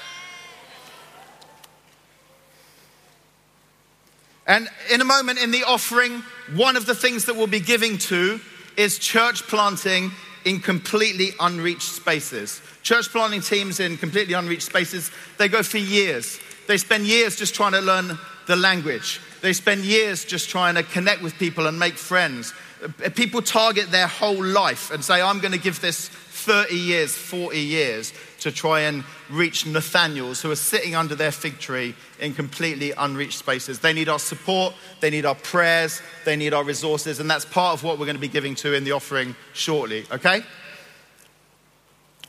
And 4.45 4.67
in 4.91 5.01
a 5.01 5.05
moment 5.05 5.39
in 5.39 5.51
the 5.51 5.63
offering, 5.63 6.21
one 6.55 6.75
of 6.75 6.85
the 6.85 6.95
things 6.95 7.25
that 7.25 7.35
we'll 7.35 7.47
be 7.47 7.59
giving 7.59 7.97
to 7.99 8.39
is 8.75 8.99
church 8.99 9.43
planting 9.43 10.11
in 10.45 10.59
completely 10.59 11.29
unreached 11.39 11.93
spaces. 11.93 12.61
Church 12.81 13.09
planting 13.09 13.41
teams 13.41 13.79
in 13.79 13.97
completely 13.97 14.33
unreached 14.33 14.63
spaces, 14.63 15.11
they 15.37 15.47
go 15.47 15.63
for 15.63 15.77
years. 15.77 16.39
They 16.67 16.77
spend 16.77 17.05
years 17.05 17.37
just 17.37 17.55
trying 17.55 17.71
to 17.73 17.81
learn 17.81 18.17
the 18.47 18.55
language. 18.57 19.21
They 19.41 19.53
spend 19.53 19.85
years 19.85 20.25
just 20.25 20.49
trying 20.49 20.75
to 20.75 20.83
connect 20.83 21.21
with 21.21 21.33
people 21.35 21.67
and 21.67 21.79
make 21.79 21.93
friends. 21.93 22.53
Uh, 22.83 23.09
people 23.09 23.41
target 23.41 23.91
their 23.91 24.07
whole 24.07 24.43
life 24.43 24.91
and 24.91 25.03
say, 25.03 25.21
I'm 25.21 25.39
going 25.39 25.53
to 25.53 25.59
give 25.59 25.79
this 25.79 26.09
30 26.09 26.75
years, 26.75 27.15
40 27.15 27.57
years 27.57 28.13
to 28.43 28.51
try 28.51 28.81
and 28.81 29.03
reach 29.29 29.65
Nathaniels 29.65 30.41
who 30.41 30.51
are 30.51 30.55
sitting 30.55 30.95
under 30.95 31.15
their 31.15 31.31
fig 31.31 31.59
tree 31.59 31.95
in 32.19 32.33
completely 32.33 32.91
unreached 32.91 33.39
spaces. 33.39 33.79
They 33.79 33.93
need 33.93 34.09
our 34.09 34.19
support, 34.19 34.73
they 34.99 35.09
need 35.09 35.25
our 35.25 35.35
prayers, 35.35 36.01
they 36.25 36.35
need 36.35 36.53
our 36.53 36.63
resources, 36.63 37.19
and 37.19 37.29
that's 37.29 37.45
part 37.45 37.73
of 37.73 37.83
what 37.83 37.97
we're 37.97 38.05
going 38.05 38.17
to 38.17 38.21
be 38.21 38.27
giving 38.27 38.55
to 38.55 38.73
in 38.73 38.83
the 38.83 38.91
offering 38.91 39.35
shortly, 39.53 40.05
okay? 40.11 40.43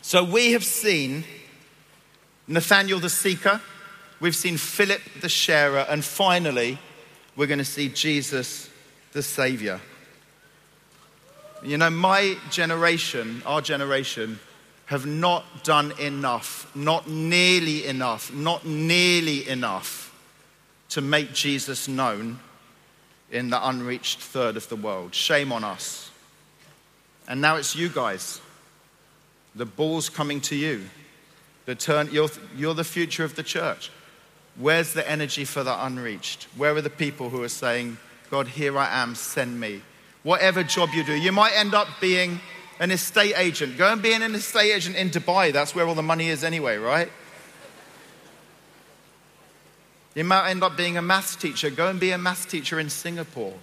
So 0.03 0.23
we 0.23 0.53
have 0.53 0.65
seen 0.65 1.25
Nathaniel 2.47 3.01
the 3.01 3.11
seeker, 3.11 3.61
we've 4.21 4.37
seen 4.37 4.57
Philip 4.57 5.01
the 5.21 5.29
sharer, 5.29 5.87
and 5.89 6.05
finally, 6.05 6.79
we're 7.37 7.47
going 7.47 7.59
to 7.59 7.65
see 7.65 7.89
Jesus 7.89 8.71
the 9.13 9.23
savior. 9.23 9.81
You 11.65 11.79
know, 11.79 11.91
my 11.91 12.37
generation, 12.51 13.43
our 13.47 13.63
generation, 13.63 14.39
have 14.87 15.07
not 15.07 15.65
done 15.65 15.93
enough, 15.99 16.71
not 16.75 17.09
nearly 17.09 17.87
enough, 17.87 18.33
not 18.33 18.67
nearly 18.67 19.49
enough 19.49 20.15
to 20.91 21.01
make 21.01 21.33
Jesus 21.33 21.89
known 21.89 22.39
in 23.31 23.51
the 23.51 23.69
unreached 23.69 24.21
third 24.21 24.57
of 24.57 24.69
the 24.69 24.77
world. 24.77 25.15
Shame 25.15 25.53
on 25.53 25.65
us. 25.65 26.11
And 27.27 27.41
now 27.41 27.57
it's 27.57 27.75
you 27.75 27.89
guys. 27.89 28.41
The 29.55 29.65
ball's 29.65 30.11
coming 30.11 30.41
to 30.43 30.57
you. 30.57 30.85
The 31.65 31.75
turn, 31.75 32.11
you're, 32.13 32.29
you're 32.55 32.75
the 32.75 32.85
future 32.85 33.25
of 33.25 33.37
the 33.37 33.43
church. 33.43 33.91
Where's 34.57 34.93
the 34.93 35.09
energy 35.11 35.45
for 35.45 35.65
the 35.65 35.85
unreached? 35.85 36.45
Where 36.57 36.75
are 36.77 36.83
the 36.83 36.91
people 36.91 37.31
who 37.31 37.43
are 37.43 37.49
saying, 37.49 37.97
God, 38.31 38.47
here 38.47 38.79
I 38.79 39.03
am, 39.03 39.15
send 39.15 39.59
me? 39.59 39.81
Whatever 40.23 40.63
job 40.63 40.91
you 40.95 41.05
do, 41.05 41.15
you 41.15 41.33
might 41.33 41.53
end 41.55 41.75
up 41.75 41.89
being 42.01 42.41
an 42.81 42.91
estate 42.91 43.35
agent. 43.37 43.77
Go 43.77 43.93
and 43.93 44.03
be 44.03 44.13
an 44.13 44.23
estate 44.23 44.73
agent 44.73 44.97
in 44.97 45.11
Dubai. 45.11 45.53
That's 45.53 45.75
where 45.75 45.87
all 45.87 45.95
the 45.95 46.03
money 46.03 46.29
is 46.29 46.45
anyway, 46.45 46.77
right? 46.77 47.11
You 50.15 50.25
might 50.25 50.51
end 50.51 50.63
up 50.63 50.77
being 50.77 50.97
a 50.97 51.03
maths 51.03 51.37
teacher. 51.37 51.71
Go 51.71 51.89
and 51.89 51.99
be 51.99 52.13
a 52.13 52.19
maths 52.19 52.47
teacher 52.47 52.79
in 52.79 52.89
Singapore. 52.89 53.55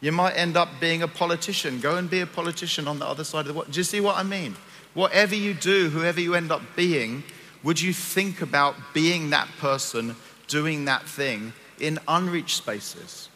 You 0.00 0.12
might 0.12 0.32
end 0.34 0.56
up 0.56 0.68
being 0.80 1.02
a 1.02 1.08
politician. 1.08 1.80
Go 1.80 1.96
and 1.96 2.08
be 2.08 2.20
a 2.20 2.26
politician 2.26 2.86
on 2.86 3.00
the 3.00 3.06
other 3.06 3.24
side 3.24 3.40
of 3.40 3.46
the 3.46 3.54
world. 3.54 3.70
Do 3.70 3.80
you 3.80 3.84
see 3.84 4.00
what 4.00 4.16
I 4.16 4.22
mean? 4.22 4.56
Whatever 4.94 5.34
you 5.34 5.54
do, 5.54 5.90
whoever 5.90 6.20
you 6.20 6.34
end 6.34 6.52
up 6.52 6.62
being, 6.76 7.24
would 7.64 7.80
you 7.80 7.92
think 7.92 8.42
about 8.42 8.76
being 8.94 9.30
that 9.30 9.48
person, 9.58 10.14
doing 10.46 10.84
that 10.84 11.08
thing 11.08 11.52
in 11.80 11.98
unreached 12.06 12.56
spaces? 12.56 13.28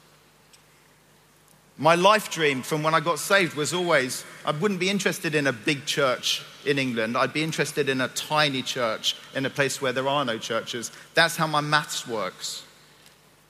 My 1.82 1.96
life 1.96 2.30
dream 2.30 2.62
from 2.62 2.84
when 2.84 2.94
I 2.94 3.00
got 3.00 3.18
saved 3.18 3.56
was 3.56 3.74
always 3.74 4.24
I 4.44 4.52
wouldn't 4.52 4.78
be 4.78 4.88
interested 4.88 5.34
in 5.34 5.48
a 5.48 5.52
big 5.52 5.84
church 5.84 6.44
in 6.64 6.78
England. 6.78 7.16
I'd 7.16 7.32
be 7.32 7.42
interested 7.42 7.88
in 7.88 8.00
a 8.00 8.06
tiny 8.06 8.62
church 8.62 9.16
in 9.34 9.44
a 9.46 9.50
place 9.50 9.82
where 9.82 9.92
there 9.92 10.06
are 10.06 10.24
no 10.24 10.38
churches. 10.38 10.92
That's 11.14 11.34
how 11.34 11.48
my 11.48 11.60
maths 11.60 12.06
works. 12.06 12.62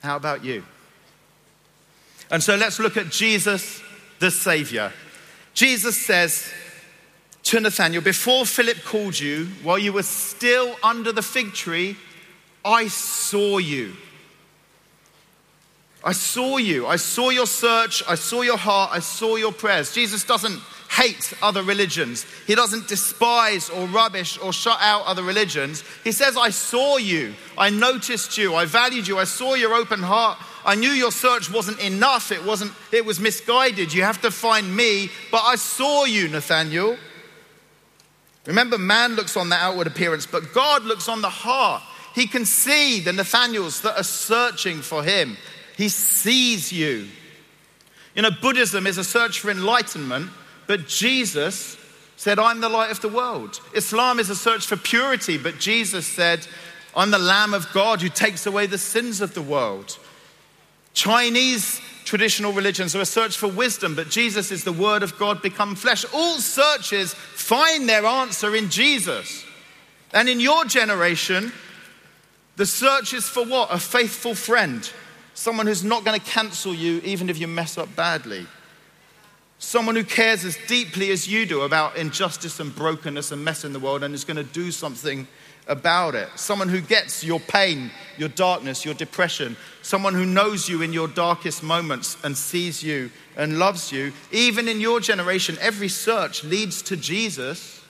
How 0.01 0.15
about 0.15 0.43
you? 0.43 0.63
And 2.31 2.41
so 2.41 2.55
let's 2.55 2.79
look 2.79 2.97
at 2.97 3.11
Jesus, 3.11 3.83
the 4.17 4.31
Savior. 4.31 4.91
Jesus 5.53 5.95
says 5.95 6.51
to 7.43 7.59
Nathanael, 7.59 8.01
Before 8.01 8.47
Philip 8.47 8.83
called 8.83 9.19
you, 9.19 9.45
while 9.61 9.77
you 9.77 9.93
were 9.93 10.01
still 10.01 10.75
under 10.81 11.11
the 11.11 11.21
fig 11.21 11.53
tree, 11.53 11.97
I 12.65 12.87
saw 12.87 13.59
you. 13.59 13.93
I 16.03 16.11
saw 16.11 16.57
you. 16.57 16.85
I 16.85 16.97
saw 16.97 17.29
your 17.29 17.47
search. 17.47 18.03
I 18.07 18.15
saw 18.15 18.41
your 18.41 18.57
heart. 18.57 18.91
I 18.91 18.99
saw 18.99 19.35
your 19.37 19.53
prayers. 19.53 19.93
Jesus 19.93 20.23
doesn't 20.23 20.59
hate 20.89 21.33
other 21.41 21.63
religions. 21.63 22.25
He 22.45 22.55
doesn't 22.55 22.87
despise 22.87 23.69
or 23.69 23.87
rubbish 23.87 24.37
or 24.37 24.53
shut 24.53 24.77
out 24.81 25.05
other 25.05 25.23
religions. 25.23 25.83
He 26.03 26.11
says, 26.11 26.37
I 26.37 26.49
saw 26.49 26.97
you. 26.97 27.33
I 27.57 27.69
noticed 27.69 28.37
you. 28.37 28.53
I 28.53 28.65
valued 28.65 29.07
you. 29.07 29.17
I 29.17 29.23
saw 29.23 29.55
your 29.55 29.73
open 29.73 30.01
heart. 30.03 30.37
I 30.65 30.75
knew 30.75 30.89
your 30.89 31.11
search 31.11 31.51
wasn't 31.51 31.79
enough. 31.79 32.31
It 32.31 32.43
wasn't, 32.43 32.73
it 32.91 33.05
was 33.05 33.19
misguided. 33.19 33.93
You 33.93 34.03
have 34.03 34.21
to 34.21 34.31
find 34.31 34.75
me, 34.75 35.09
but 35.31 35.41
I 35.43 35.55
saw 35.55 36.05
you, 36.05 36.27
Nathaniel. 36.27 36.97
Remember, 38.45 38.77
man 38.77 39.15
looks 39.15 39.37
on 39.37 39.49
the 39.49 39.55
outward 39.55 39.87
appearance, 39.87 40.25
but 40.25 40.53
God 40.53 40.83
looks 40.83 41.07
on 41.07 41.21
the 41.21 41.29
heart. 41.29 41.81
He 42.13 42.27
can 42.27 42.45
see 42.45 42.99
the 42.99 43.13
Nathaniels 43.13 43.81
that 43.81 43.97
are 43.97 44.03
searching 44.03 44.81
for 44.81 45.03
him. 45.03 45.37
He 45.77 45.89
sees 45.89 46.71
you. 46.71 47.07
You 48.15 48.21
know, 48.21 48.31
Buddhism 48.31 48.85
is 48.85 48.97
a 48.97 49.03
search 49.03 49.39
for 49.39 49.49
enlightenment, 49.49 50.29
but 50.67 50.87
Jesus 50.87 51.77
said, 52.15 52.39
I'm 52.39 52.61
the 52.61 52.69
light 52.69 52.91
of 52.91 53.01
the 53.01 53.09
world. 53.09 53.59
Islam 53.73 54.19
is 54.19 54.29
a 54.29 54.35
search 54.35 54.65
for 54.65 54.77
purity, 54.77 55.37
but 55.37 55.59
Jesus 55.59 56.05
said, 56.05 56.47
I'm 56.95 57.11
the 57.11 57.19
Lamb 57.19 57.53
of 57.53 57.71
God 57.73 58.01
who 58.01 58.09
takes 58.09 58.45
away 58.45 58.67
the 58.67 58.77
sins 58.77 59.19
of 59.19 59.33
the 59.33 59.41
world. 59.41 59.97
Chinese 60.93 61.81
traditional 62.05 62.53
religions 62.53 62.95
are 62.95 63.01
a 63.01 63.05
search 63.05 63.35
for 63.35 63.47
wisdom, 63.47 63.95
but 63.95 64.09
Jesus 64.09 64.51
is 64.51 64.63
the 64.63 64.71
Word 64.71 65.01
of 65.01 65.17
God 65.17 65.41
become 65.41 65.75
flesh. 65.75 66.05
All 66.13 66.37
searches 66.37 67.13
find 67.13 67.89
their 67.89 68.05
answer 68.05 68.55
in 68.55 68.69
Jesus. 68.69 69.43
And 70.13 70.29
in 70.29 70.39
your 70.39 70.65
generation, 70.65 71.51
the 72.57 72.67
search 72.67 73.13
is 73.13 73.27
for 73.27 73.43
what? 73.43 73.73
A 73.73 73.79
faithful 73.79 74.35
friend 74.35 74.87
Someone 75.33 75.67
who's 75.67 75.83
not 75.83 76.03
going 76.03 76.19
to 76.19 76.25
cancel 76.25 76.73
you 76.73 77.01
even 77.03 77.29
if 77.29 77.37
you 77.37 77.47
mess 77.47 77.77
up 77.77 77.95
badly. 77.95 78.45
Someone 79.59 79.95
who 79.95 80.03
cares 80.03 80.43
as 80.43 80.57
deeply 80.67 81.11
as 81.11 81.27
you 81.27 81.45
do 81.45 81.61
about 81.61 81.95
injustice 81.95 82.59
and 82.59 82.75
brokenness 82.75 83.31
and 83.31 83.43
mess 83.43 83.63
in 83.63 83.73
the 83.73 83.79
world 83.79 84.03
and 84.03 84.13
is 84.13 84.25
going 84.25 84.37
to 84.37 84.43
do 84.43 84.71
something 84.71 85.25
about 85.67 86.15
it. 86.15 86.27
Someone 86.35 86.69
who 86.69 86.81
gets 86.81 87.23
your 87.23 87.39
pain, 87.39 87.89
your 88.17 88.29
darkness, 88.29 88.83
your 88.83 88.93
depression. 88.93 89.55
Someone 89.81 90.13
who 90.13 90.25
knows 90.25 90.67
you 90.67 90.81
in 90.81 90.91
your 90.91 91.07
darkest 91.07 91.63
moments 91.63 92.17
and 92.23 92.35
sees 92.35 92.83
you 92.83 93.09
and 93.37 93.57
loves 93.57 93.91
you. 93.91 94.11
Even 94.31 94.67
in 94.67 94.81
your 94.81 94.99
generation, 94.99 95.57
every 95.61 95.87
search 95.87 96.43
leads 96.43 96.81
to 96.83 96.97
Jesus. 96.97 97.82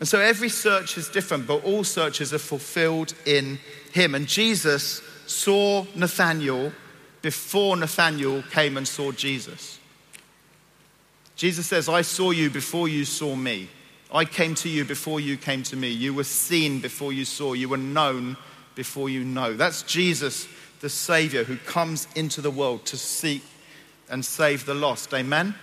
And 0.00 0.08
so 0.08 0.18
every 0.18 0.48
search 0.48 0.96
is 0.96 1.08
different, 1.08 1.46
but 1.46 1.62
all 1.62 1.84
searches 1.84 2.32
are 2.32 2.38
fulfilled 2.38 3.12
in 3.26 3.58
him. 3.92 4.14
And 4.14 4.26
Jesus 4.26 5.02
saw 5.26 5.86
Nathanael 5.94 6.72
before 7.20 7.76
Nathanael 7.76 8.42
came 8.50 8.78
and 8.78 8.88
saw 8.88 9.12
Jesus. 9.12 9.78
Jesus 11.36 11.66
says, 11.66 11.88
I 11.88 12.00
saw 12.00 12.30
you 12.30 12.48
before 12.48 12.88
you 12.88 13.04
saw 13.04 13.36
me. 13.36 13.68
I 14.12 14.24
came 14.24 14.54
to 14.56 14.68
you 14.68 14.84
before 14.84 15.20
you 15.20 15.36
came 15.36 15.62
to 15.64 15.76
me. 15.76 15.90
You 15.90 16.14
were 16.14 16.24
seen 16.24 16.80
before 16.80 17.12
you 17.12 17.26
saw. 17.26 17.52
You 17.52 17.68
were 17.68 17.76
known 17.76 18.38
before 18.74 19.10
you 19.10 19.22
know. 19.22 19.54
That's 19.54 19.82
Jesus, 19.82 20.48
the 20.80 20.88
Savior, 20.88 21.44
who 21.44 21.56
comes 21.58 22.08
into 22.16 22.40
the 22.40 22.50
world 22.50 22.86
to 22.86 22.96
seek 22.96 23.42
and 24.08 24.24
save 24.24 24.64
the 24.64 24.74
lost. 24.74 25.12
Amen? 25.12 25.54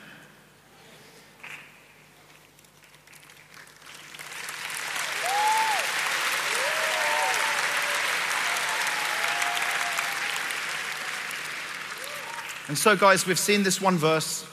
And 12.68 12.78
so, 12.78 12.98
guys, 12.98 13.26
we've 13.26 13.40
seen 13.40 13.64
this 13.64 13.80
one 13.80 13.96
verse, 13.96 14.46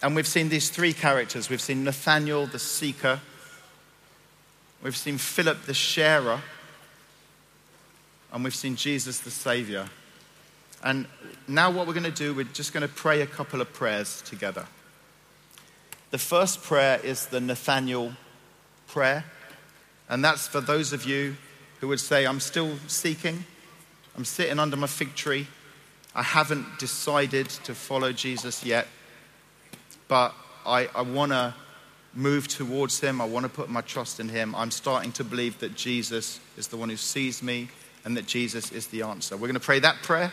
and 0.00 0.16
we've 0.16 0.26
seen 0.26 0.48
these 0.48 0.70
three 0.70 0.94
characters. 0.94 1.50
We've 1.50 1.60
seen 1.60 1.84
Nathaniel, 1.84 2.46
the 2.46 2.58
seeker, 2.58 3.20
we've 4.82 4.96
seen 4.96 5.18
Philip, 5.18 5.64
the 5.64 5.74
sharer, 5.74 6.40
and 8.32 8.42
we've 8.42 8.54
seen 8.54 8.74
Jesus, 8.74 9.18
the 9.18 9.30
savior. 9.30 9.90
And 10.82 11.06
now, 11.46 11.70
what 11.70 11.86
we're 11.86 11.92
going 11.92 12.04
to 12.04 12.10
do, 12.10 12.32
we're 12.32 12.44
just 12.44 12.72
going 12.72 12.88
to 12.88 12.94
pray 12.94 13.20
a 13.20 13.26
couple 13.26 13.60
of 13.60 13.70
prayers 13.74 14.22
together. 14.22 14.64
The 16.10 16.18
first 16.18 16.62
prayer 16.62 17.00
is 17.04 17.26
the 17.26 17.40
Nathaniel 17.40 18.14
prayer, 18.86 19.26
and 20.08 20.24
that's 20.24 20.48
for 20.48 20.62
those 20.62 20.94
of 20.94 21.04
you 21.04 21.36
who 21.80 21.88
would 21.88 22.00
say, 22.00 22.26
I'm 22.26 22.40
still 22.40 22.78
seeking, 22.86 23.44
I'm 24.16 24.24
sitting 24.24 24.58
under 24.58 24.78
my 24.78 24.86
fig 24.86 25.14
tree. 25.14 25.48
I 26.18 26.22
haven't 26.22 26.80
decided 26.80 27.48
to 27.48 27.76
follow 27.76 28.10
Jesus 28.10 28.64
yet, 28.64 28.88
but 30.08 30.34
I, 30.66 30.88
I 30.92 31.02
want 31.02 31.30
to 31.30 31.54
move 32.12 32.48
towards 32.48 32.98
him. 32.98 33.20
I 33.20 33.24
want 33.24 33.44
to 33.44 33.48
put 33.48 33.70
my 33.70 33.82
trust 33.82 34.18
in 34.18 34.28
him. 34.28 34.52
I'm 34.56 34.72
starting 34.72 35.12
to 35.12 35.22
believe 35.22 35.60
that 35.60 35.76
Jesus 35.76 36.40
is 36.56 36.66
the 36.66 36.76
one 36.76 36.88
who 36.88 36.96
sees 36.96 37.40
me 37.40 37.68
and 38.04 38.16
that 38.16 38.26
Jesus 38.26 38.72
is 38.72 38.88
the 38.88 39.02
answer. 39.02 39.36
We're 39.36 39.46
going 39.46 39.54
to 39.54 39.60
pray 39.60 39.78
that 39.78 40.02
prayer, 40.02 40.32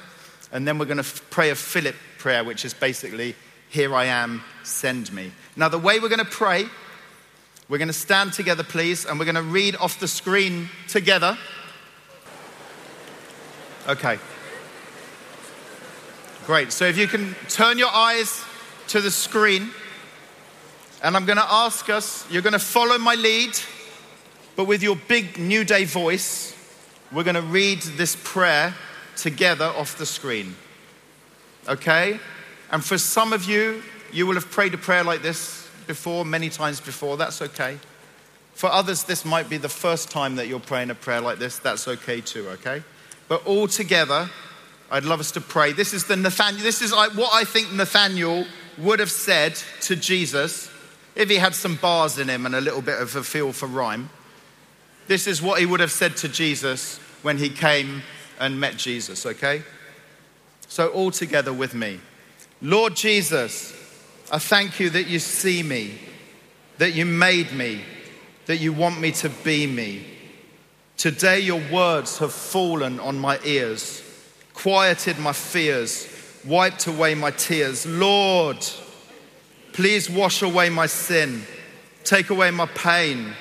and 0.51 0.67
then 0.67 0.79
we're 0.79 0.85
going 0.85 0.97
to 0.97 1.01
f- 1.01 1.21
pray 1.29 1.51
a 1.51 1.55
Philip 1.55 1.95
prayer, 2.17 2.43
which 2.43 2.65
is 2.65 2.73
basically, 2.73 3.35
Here 3.69 3.93
I 3.93 4.05
am, 4.05 4.41
send 4.63 5.13
me. 5.13 5.31
Now, 5.55 5.69
the 5.69 5.77
way 5.77 5.99
we're 5.99 6.09
going 6.09 6.17
to 6.17 6.25
pray, 6.25 6.65
we're 7.69 7.77
going 7.77 7.89
to 7.89 7.93
stand 7.93 8.33
together, 8.33 8.63
please, 8.63 9.05
and 9.05 9.19
we're 9.19 9.25
going 9.25 9.35
to 9.35 9.43
read 9.43 9.75
off 9.75 9.99
the 9.99 10.07
screen 10.07 10.67
together. 10.87 11.37
Okay. 13.87 14.17
Great. 16.45 16.71
So 16.71 16.85
if 16.85 16.95
you 16.95 17.07
can 17.07 17.35
turn 17.49 17.79
your 17.79 17.89
eyes 17.89 18.43
to 18.89 19.01
the 19.01 19.09
screen, 19.09 19.71
and 21.01 21.15
I'm 21.15 21.25
going 21.25 21.39
to 21.39 21.51
ask 21.51 21.89
us, 21.89 22.23
you're 22.29 22.43
going 22.43 22.53
to 22.53 22.59
follow 22.59 22.99
my 22.99 23.15
lead, 23.15 23.57
but 24.55 24.65
with 24.65 24.83
your 24.83 24.95
big 24.95 25.33
Newday 25.33 25.87
voice, 25.87 26.55
we're 27.11 27.23
going 27.23 27.33
to 27.33 27.41
read 27.41 27.81
this 27.81 28.15
prayer 28.23 28.75
together 29.17 29.65
off 29.65 29.97
the 29.97 30.05
screen. 30.05 30.55
Okay? 31.67 32.19
And 32.71 32.85
for 32.85 32.99
some 32.99 33.33
of 33.33 33.45
you, 33.45 33.81
you 34.13 34.27
will 34.27 34.35
have 34.35 34.51
prayed 34.51 34.75
a 34.75 34.77
prayer 34.77 35.03
like 35.03 35.23
this 35.23 35.67
before, 35.87 36.25
many 36.25 36.49
times 36.49 36.79
before. 36.79 37.17
That's 37.17 37.41
okay. 37.41 37.79
For 38.53 38.69
others, 38.69 39.03
this 39.03 39.25
might 39.25 39.49
be 39.49 39.57
the 39.57 39.67
first 39.67 40.11
time 40.11 40.35
that 40.35 40.47
you're 40.47 40.59
praying 40.59 40.91
a 40.91 40.95
prayer 40.95 41.21
like 41.21 41.39
this. 41.39 41.57
That's 41.57 41.87
okay 41.87 42.21
too, 42.21 42.47
okay? 42.49 42.83
But 43.27 43.47
all 43.47 43.67
together, 43.67 44.29
I'd 44.91 45.03
love 45.03 45.19
us 45.19 45.31
to 45.31 45.41
pray. 45.41 45.73
This 45.73 45.93
is 45.93 46.05
the 46.05 46.15
Nathaniel. 46.15 46.63
This 46.63 46.81
is 46.81 46.91
like 46.91 47.11
what 47.11 47.33
I 47.33 47.43
think 47.43 47.71
Nathaniel 47.71 48.45
would 48.77 48.99
have 48.99 49.11
said 49.11 49.55
to 49.81 49.95
Jesus 49.95 50.69
if 51.15 51.29
he 51.29 51.37
had 51.37 51.55
some 51.55 51.75
bars 51.77 52.19
in 52.19 52.27
him 52.27 52.45
and 52.45 52.55
a 52.55 52.61
little 52.61 52.81
bit 52.81 53.01
of 53.01 53.15
a 53.15 53.23
feel 53.23 53.51
for 53.51 53.67
rhyme. 53.67 54.09
This 55.07 55.27
is 55.27 55.41
what 55.41 55.59
he 55.59 55.65
would 55.65 55.79
have 55.79 55.91
said 55.91 56.17
to 56.17 56.29
Jesus 56.29 56.97
when 57.21 57.37
he 57.37 57.49
came 57.49 58.03
and 58.39 58.59
met 58.59 58.77
Jesus, 58.77 59.25
okay? 59.25 59.63
So, 60.67 60.89
all 60.89 61.11
together 61.11 61.53
with 61.53 61.73
me. 61.73 61.99
Lord 62.61 62.95
Jesus, 62.95 63.73
I 64.31 64.39
thank 64.39 64.79
you 64.79 64.89
that 64.91 65.07
you 65.07 65.19
see 65.19 65.63
me, 65.63 65.99
that 66.79 66.93
you 66.93 67.05
made 67.05 67.51
me, 67.53 67.81
that 68.47 68.57
you 68.57 68.73
want 68.73 68.99
me 68.99 69.11
to 69.13 69.29
be 69.29 69.67
me. 69.67 70.05
Today, 70.97 71.39
your 71.39 71.61
words 71.71 72.17
have 72.19 72.33
fallen 72.33 72.99
on 72.99 73.17
my 73.17 73.39
ears 73.43 74.01
quieted 74.55 75.19
my 75.19 75.33
fears, 75.33 76.07
wiped 76.43 76.87
away 76.87 77.13
my 77.13 77.31
tears. 77.31 77.85
Lord, 77.85 78.57
please 79.73 80.09
wash 80.09 80.41
away 80.41 80.69
my 80.69 80.87
sin, 80.87 81.43
take 82.03 82.29
away 82.29 82.49
my 82.51 82.65
pain, 82.65 83.33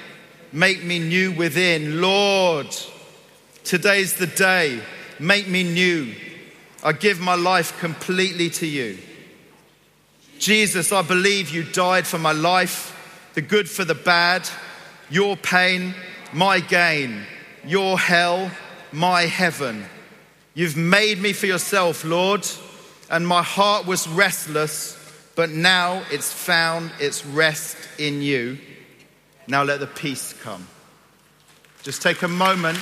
make 0.52 0.82
me 0.84 0.98
new 0.98 1.32
within. 1.32 2.00
Lord, 2.00 2.66
today's 3.62 4.16
the 4.16 4.26
day, 4.26 4.82
make 5.18 5.48
me 5.48 5.62
new. 5.62 6.14
I 6.82 6.92
give 6.92 7.20
my 7.20 7.34
life 7.34 7.78
completely 7.78 8.50
to 8.50 8.66
you. 8.66 8.98
Jesus, 10.38 10.92
I 10.92 11.00
believe 11.02 11.48
you 11.48 11.62
died 11.62 12.06
for 12.06 12.18
my 12.18 12.32
life, 12.32 12.90
the 13.34 13.40
good 13.40 13.70
for 13.70 13.84
the 13.84 13.94
bad, 13.94 14.48
your 15.08 15.36
pain, 15.36 15.94
my 16.32 16.60
gain, 16.60 17.24
your 17.64 17.98
hell, 17.98 18.50
my 18.92 19.22
heaven. 19.22 19.84
You've 20.54 20.76
made 20.76 21.20
me 21.20 21.32
for 21.32 21.46
yourself, 21.46 22.04
Lord, 22.04 22.46
and 23.10 23.26
my 23.26 23.42
heart 23.42 23.86
was 23.86 24.06
restless, 24.06 24.96
but 25.34 25.50
now 25.50 26.04
it's 26.12 26.32
found 26.32 26.92
its 27.00 27.26
rest 27.26 27.76
in 27.98 28.22
you. 28.22 28.58
Now 29.48 29.64
let 29.64 29.80
the 29.80 29.88
peace 29.88 30.32
come. 30.42 30.68
Just 31.82 32.02
take 32.02 32.22
a 32.22 32.28
moment. 32.28 32.78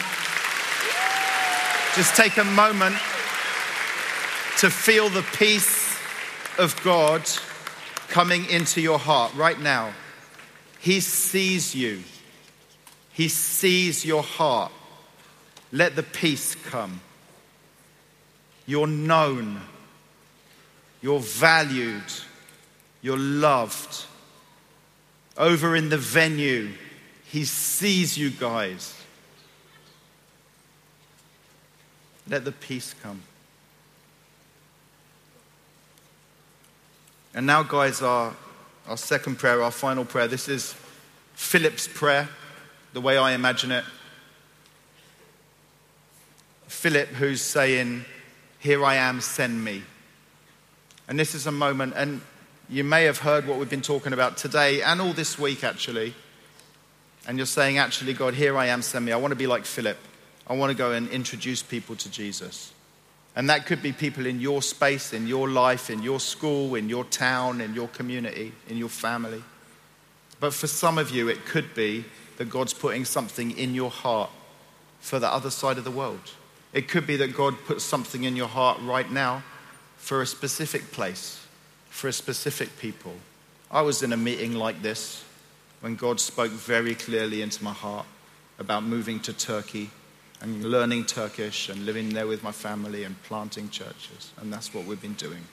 Just 1.96 2.14
take 2.14 2.36
a 2.36 2.44
moment 2.44 2.94
to 4.58 4.70
feel 4.70 5.08
the 5.08 5.24
peace 5.36 5.98
of 6.58 6.78
God 6.84 7.22
coming 8.08 8.44
into 8.50 8.82
your 8.82 8.98
heart 8.98 9.34
right 9.34 9.58
now. 9.58 9.94
He 10.78 11.00
sees 11.00 11.74
you, 11.74 12.02
He 13.12 13.28
sees 13.28 14.04
your 14.04 14.22
heart. 14.22 14.72
Let 15.72 15.96
the 15.96 16.02
peace 16.02 16.54
come. 16.54 17.00
You're 18.66 18.86
known, 18.86 19.60
you're 21.00 21.20
valued, 21.20 22.12
you're 23.00 23.18
loved. 23.18 24.06
Over 25.36 25.74
in 25.74 25.88
the 25.88 25.98
venue, 25.98 26.70
He 27.24 27.44
sees 27.44 28.16
you 28.16 28.30
guys. 28.30 28.94
Let 32.28 32.44
the 32.44 32.52
peace 32.52 32.94
come. 33.02 33.22
And 37.34 37.46
now, 37.46 37.62
guys, 37.62 38.02
our, 38.02 38.34
our 38.86 38.96
second 38.96 39.38
prayer, 39.38 39.62
our 39.62 39.70
final 39.70 40.04
prayer. 40.04 40.28
This 40.28 40.48
is 40.48 40.74
Philip's 41.34 41.88
prayer, 41.88 42.28
the 42.92 43.00
way 43.00 43.16
I 43.16 43.32
imagine 43.32 43.72
it. 43.72 43.84
Philip, 46.68 47.08
who's 47.08 47.40
saying, 47.40 48.04
Here 48.62 48.84
I 48.84 48.94
am, 48.94 49.20
send 49.20 49.64
me. 49.64 49.82
And 51.08 51.18
this 51.18 51.34
is 51.34 51.48
a 51.48 51.52
moment, 51.52 51.94
and 51.96 52.20
you 52.68 52.84
may 52.84 53.02
have 53.06 53.18
heard 53.18 53.44
what 53.48 53.58
we've 53.58 53.68
been 53.68 53.80
talking 53.82 54.12
about 54.12 54.36
today 54.36 54.82
and 54.82 55.00
all 55.00 55.12
this 55.12 55.36
week, 55.36 55.64
actually. 55.64 56.14
And 57.26 57.38
you're 57.38 57.46
saying, 57.46 57.78
Actually, 57.78 58.12
God, 58.12 58.34
here 58.34 58.56
I 58.56 58.66
am, 58.66 58.80
send 58.82 59.04
me. 59.04 59.10
I 59.10 59.16
want 59.16 59.32
to 59.32 59.36
be 59.36 59.48
like 59.48 59.64
Philip. 59.64 59.98
I 60.46 60.54
want 60.54 60.70
to 60.70 60.78
go 60.78 60.92
and 60.92 61.08
introduce 61.08 61.60
people 61.60 61.96
to 61.96 62.08
Jesus. 62.08 62.72
And 63.34 63.50
that 63.50 63.66
could 63.66 63.82
be 63.82 63.90
people 63.90 64.26
in 64.26 64.40
your 64.40 64.62
space, 64.62 65.12
in 65.12 65.26
your 65.26 65.48
life, 65.48 65.90
in 65.90 66.00
your 66.00 66.20
school, 66.20 66.76
in 66.76 66.88
your 66.88 67.02
town, 67.02 67.60
in 67.60 67.74
your 67.74 67.88
community, 67.88 68.52
in 68.68 68.76
your 68.76 68.90
family. 68.90 69.42
But 70.38 70.54
for 70.54 70.68
some 70.68 70.98
of 70.98 71.10
you, 71.10 71.26
it 71.26 71.46
could 71.46 71.74
be 71.74 72.04
that 72.36 72.48
God's 72.48 72.74
putting 72.74 73.06
something 73.06 73.58
in 73.58 73.74
your 73.74 73.90
heart 73.90 74.30
for 75.00 75.18
the 75.18 75.28
other 75.28 75.50
side 75.50 75.78
of 75.78 75.84
the 75.84 75.90
world. 75.90 76.30
It 76.72 76.88
could 76.88 77.06
be 77.06 77.16
that 77.16 77.34
God 77.34 77.54
puts 77.66 77.84
something 77.84 78.24
in 78.24 78.36
your 78.36 78.48
heart 78.48 78.80
right 78.82 79.10
now 79.10 79.42
for 79.96 80.22
a 80.22 80.26
specific 80.26 80.90
place, 80.90 81.44
for 81.90 82.08
a 82.08 82.12
specific 82.12 82.78
people. 82.78 83.14
I 83.70 83.82
was 83.82 84.02
in 84.02 84.12
a 84.12 84.16
meeting 84.16 84.54
like 84.54 84.82
this 84.82 85.24
when 85.80 85.96
God 85.96 86.20
spoke 86.20 86.50
very 86.50 86.94
clearly 86.94 87.42
into 87.42 87.62
my 87.62 87.72
heart 87.72 88.06
about 88.58 88.84
moving 88.84 89.20
to 89.20 89.32
Turkey 89.32 89.90
and 90.40 90.64
learning 90.64 91.04
Turkish 91.04 91.68
and 91.68 91.86
living 91.86 92.10
there 92.10 92.26
with 92.26 92.42
my 92.42 92.52
family 92.52 93.04
and 93.04 93.20
planting 93.22 93.68
churches. 93.68 94.32
And 94.40 94.52
that's 94.52 94.74
what 94.74 94.86
we've 94.86 95.00
been 95.00 95.14
doing. 95.14 95.44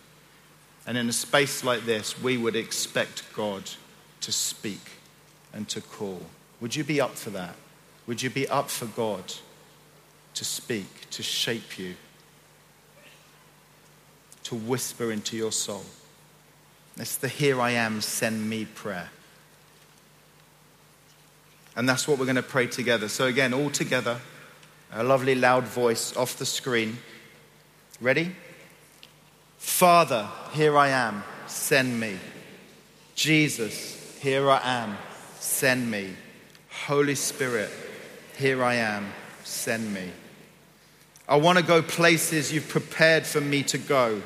And 0.88 0.98
in 0.98 1.10
a 1.10 1.14
space 1.14 1.64
like 1.64 1.86
this, 1.86 2.22
we 2.22 2.38
would 2.38 2.56
expect 2.56 3.24
God 3.34 3.70
to 4.22 4.32
speak 4.32 4.92
and 5.54 5.68
to 5.70 5.82
call. 5.82 6.22
Would 6.62 6.76
you 6.76 6.84
be 6.84 7.00
up 7.00 7.16
for 7.16 7.30
that? 7.32 7.56
Would 8.08 8.24
you 8.24 8.30
be 8.30 8.48
up 8.48 8.70
for 8.70 8.86
God 8.86 9.34
to 10.40 10.46
speak, 10.46 11.10
to 11.10 11.22
shape 11.22 11.78
you, 11.78 11.96
to 14.46 14.56
whisper 14.56 15.12
into 15.12 15.36
your 15.36 15.52
soul? 15.52 15.84
It's 16.96 17.18
the 17.18 17.28
here 17.28 17.60
I 17.60 17.72
am, 17.72 18.00
send 18.00 18.50
me 18.50 18.64
prayer. 18.64 19.10
And 21.76 21.90
that's 21.90 22.08
what 22.08 22.18
we're 22.18 22.26
going 22.26 22.38
to 22.38 22.42
pray 22.42 22.68
together. 22.68 23.10
So, 23.10 23.26
again, 23.26 23.54
all 23.54 23.70
together 23.70 24.22
a 24.94 25.04
lovely 25.04 25.36
loud 25.36 25.66
voice 25.66 26.16
off 26.16 26.38
the 26.38 26.46
screen. 26.46 26.98
Ready? 28.00 28.34
Father, 29.58 30.30
here 30.54 30.78
I 30.78 30.88
am, 30.88 31.22
send 31.48 32.00
me. 32.00 32.18
Jesus, 33.14 34.18
here 34.22 34.50
I 34.50 34.62
am, 34.64 34.98
send 35.38 35.92
me. 35.92 36.14
Holy 36.86 37.16
Spirit, 37.16 37.70
here 38.38 38.64
I 38.64 38.76
am, 38.76 39.12
send 39.44 39.94
me. 39.94 40.12
I 41.30 41.36
want 41.36 41.60
to 41.60 41.64
go 41.64 41.84
places 41.84 42.52
you've 42.52 42.68
prepared 42.68 43.24
for 43.24 43.40
me 43.40 43.62
to 43.64 43.78
go. 43.78 44.20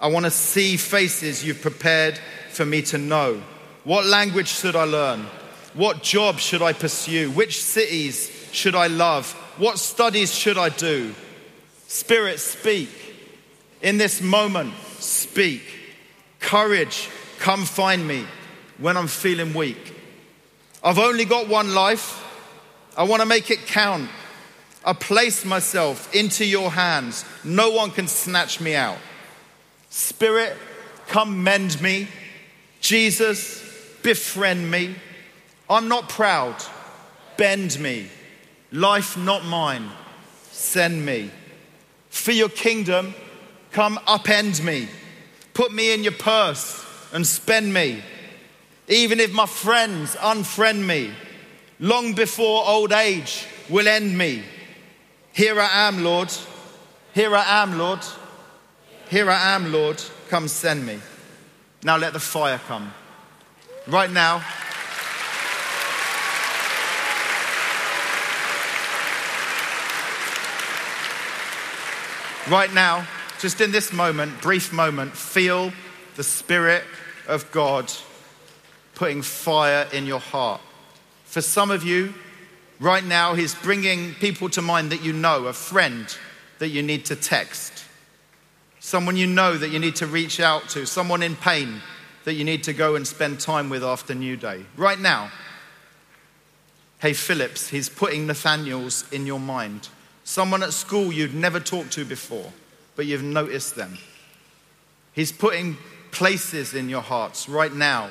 I 0.00 0.08
want 0.08 0.24
to 0.24 0.30
see 0.30 0.76
faces 0.76 1.44
you've 1.44 1.62
prepared 1.62 2.18
for 2.50 2.66
me 2.66 2.82
to 2.82 2.98
know. 2.98 3.40
What 3.84 4.06
language 4.06 4.48
should 4.48 4.74
I 4.74 4.82
learn? 4.82 5.20
What 5.74 6.02
job 6.02 6.40
should 6.40 6.60
I 6.60 6.72
pursue? 6.72 7.30
Which 7.30 7.62
cities 7.62 8.48
should 8.50 8.74
I 8.74 8.88
love? 8.88 9.32
What 9.56 9.78
studies 9.78 10.34
should 10.34 10.58
I 10.58 10.70
do? 10.70 11.14
Spirit, 11.86 12.40
speak. 12.40 12.90
In 13.80 13.96
this 13.96 14.20
moment, 14.20 14.74
speak. 14.98 15.62
Courage, 16.40 17.08
come 17.38 17.64
find 17.64 18.06
me 18.06 18.26
when 18.78 18.96
I'm 18.96 19.06
feeling 19.06 19.54
weak. 19.54 19.94
I've 20.82 20.98
only 20.98 21.24
got 21.24 21.46
one 21.46 21.72
life. 21.72 22.18
I 22.96 23.04
want 23.04 23.22
to 23.22 23.26
make 23.26 23.48
it 23.52 23.66
count. 23.66 24.10
I 24.84 24.92
place 24.92 25.44
myself 25.44 26.12
into 26.14 26.44
your 26.44 26.70
hands. 26.70 27.24
No 27.44 27.70
one 27.70 27.90
can 27.90 28.08
snatch 28.08 28.60
me 28.60 28.74
out. 28.74 28.98
Spirit, 29.90 30.56
come 31.06 31.44
mend 31.44 31.80
me. 31.80 32.08
Jesus, 32.80 33.62
befriend 34.02 34.70
me. 34.70 34.94
I'm 35.70 35.88
not 35.88 36.08
proud. 36.08 36.56
Bend 37.36 37.78
me. 37.78 38.08
Life 38.72 39.16
not 39.18 39.44
mine, 39.44 39.90
send 40.50 41.04
me. 41.04 41.30
For 42.08 42.32
your 42.32 42.48
kingdom, 42.48 43.14
come 43.70 43.98
upend 44.08 44.64
me. 44.64 44.88
Put 45.52 45.72
me 45.72 45.92
in 45.92 46.02
your 46.02 46.12
purse 46.12 46.84
and 47.12 47.26
spend 47.26 47.72
me. 47.72 48.02
Even 48.88 49.20
if 49.20 49.32
my 49.32 49.46
friends 49.46 50.16
unfriend 50.16 50.86
me, 50.86 51.12
long 51.78 52.14
before 52.14 52.66
old 52.66 52.92
age 52.92 53.46
will 53.68 53.86
end 53.86 54.16
me. 54.16 54.42
Here 55.32 55.58
I 55.58 55.88
am, 55.88 56.04
Lord. 56.04 56.30
Here 57.14 57.34
I 57.34 57.62
am, 57.62 57.78
Lord. 57.78 58.00
Here 59.08 59.30
I 59.30 59.54
am, 59.54 59.72
Lord. 59.72 60.02
Come 60.28 60.46
send 60.46 60.84
me. 60.84 60.98
Now 61.82 61.96
let 61.96 62.12
the 62.12 62.20
fire 62.20 62.60
come. 62.68 62.92
Right 63.86 64.10
now, 64.10 64.44
right 72.48 72.72
now, 72.72 73.06
just 73.40 73.60
in 73.60 73.72
this 73.72 73.92
moment, 73.92 74.40
brief 74.42 74.70
moment, 74.72 75.16
feel 75.16 75.72
the 76.16 76.22
Spirit 76.22 76.84
of 77.26 77.50
God 77.50 77.90
putting 78.94 79.22
fire 79.22 79.88
in 79.94 80.04
your 80.04 80.20
heart. 80.20 80.60
For 81.24 81.40
some 81.40 81.70
of 81.70 81.82
you, 81.82 82.12
right 82.82 83.04
now, 83.04 83.34
He's 83.34 83.54
bringing 83.54 84.14
people 84.14 84.48
to 84.50 84.60
mind 84.60 84.90
that 84.92 85.02
you 85.02 85.12
know, 85.12 85.46
a 85.46 85.52
friend 85.52 86.06
that 86.58 86.68
you 86.68 86.82
need 86.82 87.04
to 87.06 87.16
text, 87.16 87.84
someone 88.80 89.16
you 89.16 89.26
know 89.26 89.56
that 89.56 89.70
you 89.70 89.78
need 89.78 89.96
to 89.96 90.06
reach 90.06 90.40
out 90.40 90.68
to, 90.70 90.84
someone 90.84 91.22
in 91.22 91.36
pain 91.36 91.80
that 92.24 92.34
you 92.34 92.44
need 92.44 92.64
to 92.64 92.72
go 92.72 92.94
and 92.94 93.06
spend 93.06 93.40
time 93.40 93.68
with 93.68 93.82
after 93.82 94.14
Newday. 94.14 94.64
Right 94.76 94.98
now, 94.98 95.30
hey, 97.00 97.12
Philips, 97.12 97.68
He's 97.68 97.88
putting 97.88 98.26
Nathaniel's 98.26 99.10
in 99.12 99.26
your 99.26 99.40
mind. 99.40 99.88
Someone 100.24 100.62
at 100.62 100.72
school 100.72 101.12
you'd 101.12 101.34
never 101.34 101.60
talked 101.60 101.92
to 101.92 102.04
before, 102.04 102.52
but 102.96 103.06
you've 103.06 103.22
noticed 103.22 103.74
them. 103.74 103.98
He's 105.12 105.32
putting 105.32 105.76
places 106.10 106.74
in 106.74 106.88
your 106.88 107.00
hearts 107.00 107.48
right 107.48 107.72
now, 107.72 108.10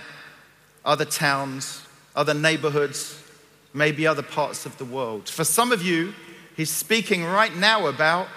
other 0.84 1.06
towns, 1.06 1.86
other 2.16 2.34
neighborhoods, 2.34 3.21
maybe 3.74 4.06
other 4.08 4.22
parts 4.22 4.66
of 4.66 4.78
the 4.78 4.86
world. 4.86 5.30
For 5.30 5.44
some 5.44 5.72
of 5.72 5.82
you, 5.82 6.14
He's 6.56 6.70
speaking 6.70 7.24
right 7.24 7.56
now 7.56 7.88
about 7.88 8.28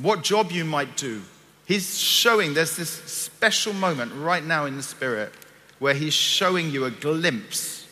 what 0.00 0.22
job 0.22 0.52
you 0.52 0.64
might 0.64 0.96
do. 0.96 1.22
He's 1.66 1.98
showing, 1.98 2.54
there's 2.54 2.76
this 2.76 2.90
special 2.90 3.72
moment 3.72 4.12
right 4.14 4.44
now 4.44 4.66
in 4.66 4.76
the 4.76 4.82
Spirit 4.82 5.32
where 5.78 5.94
He's 5.94 6.14
showing 6.14 6.70
you 6.70 6.84
a 6.84 6.90
glimpse 6.90 7.86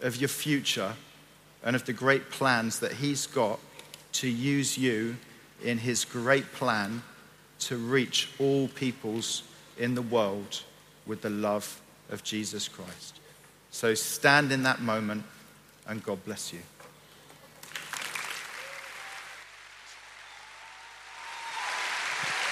of 0.00 0.16
your 0.16 0.28
future 0.28 0.94
and 1.62 1.76
of 1.76 1.84
the 1.84 1.92
great 1.92 2.30
plans 2.30 2.80
that 2.80 2.92
He's 2.92 3.26
got 3.26 3.60
to 4.12 4.28
use 4.28 4.76
you 4.76 5.16
in 5.62 5.78
his 5.78 6.04
great 6.04 6.52
plan 6.52 7.02
to 7.60 7.76
reach 7.76 8.30
all 8.38 8.68
peoples 8.68 9.42
in 9.76 9.94
the 9.94 10.02
world 10.02 10.62
with 11.06 11.22
the 11.22 11.30
love 11.30 11.80
of 12.10 12.22
Jesus 12.22 12.68
Christ. 12.68 13.17
So 13.78 13.94
stand 13.94 14.50
in 14.50 14.64
that 14.64 14.80
moment 14.80 15.22
and 15.86 16.02
God 16.02 16.24
bless 16.24 16.52
you. 16.52 16.58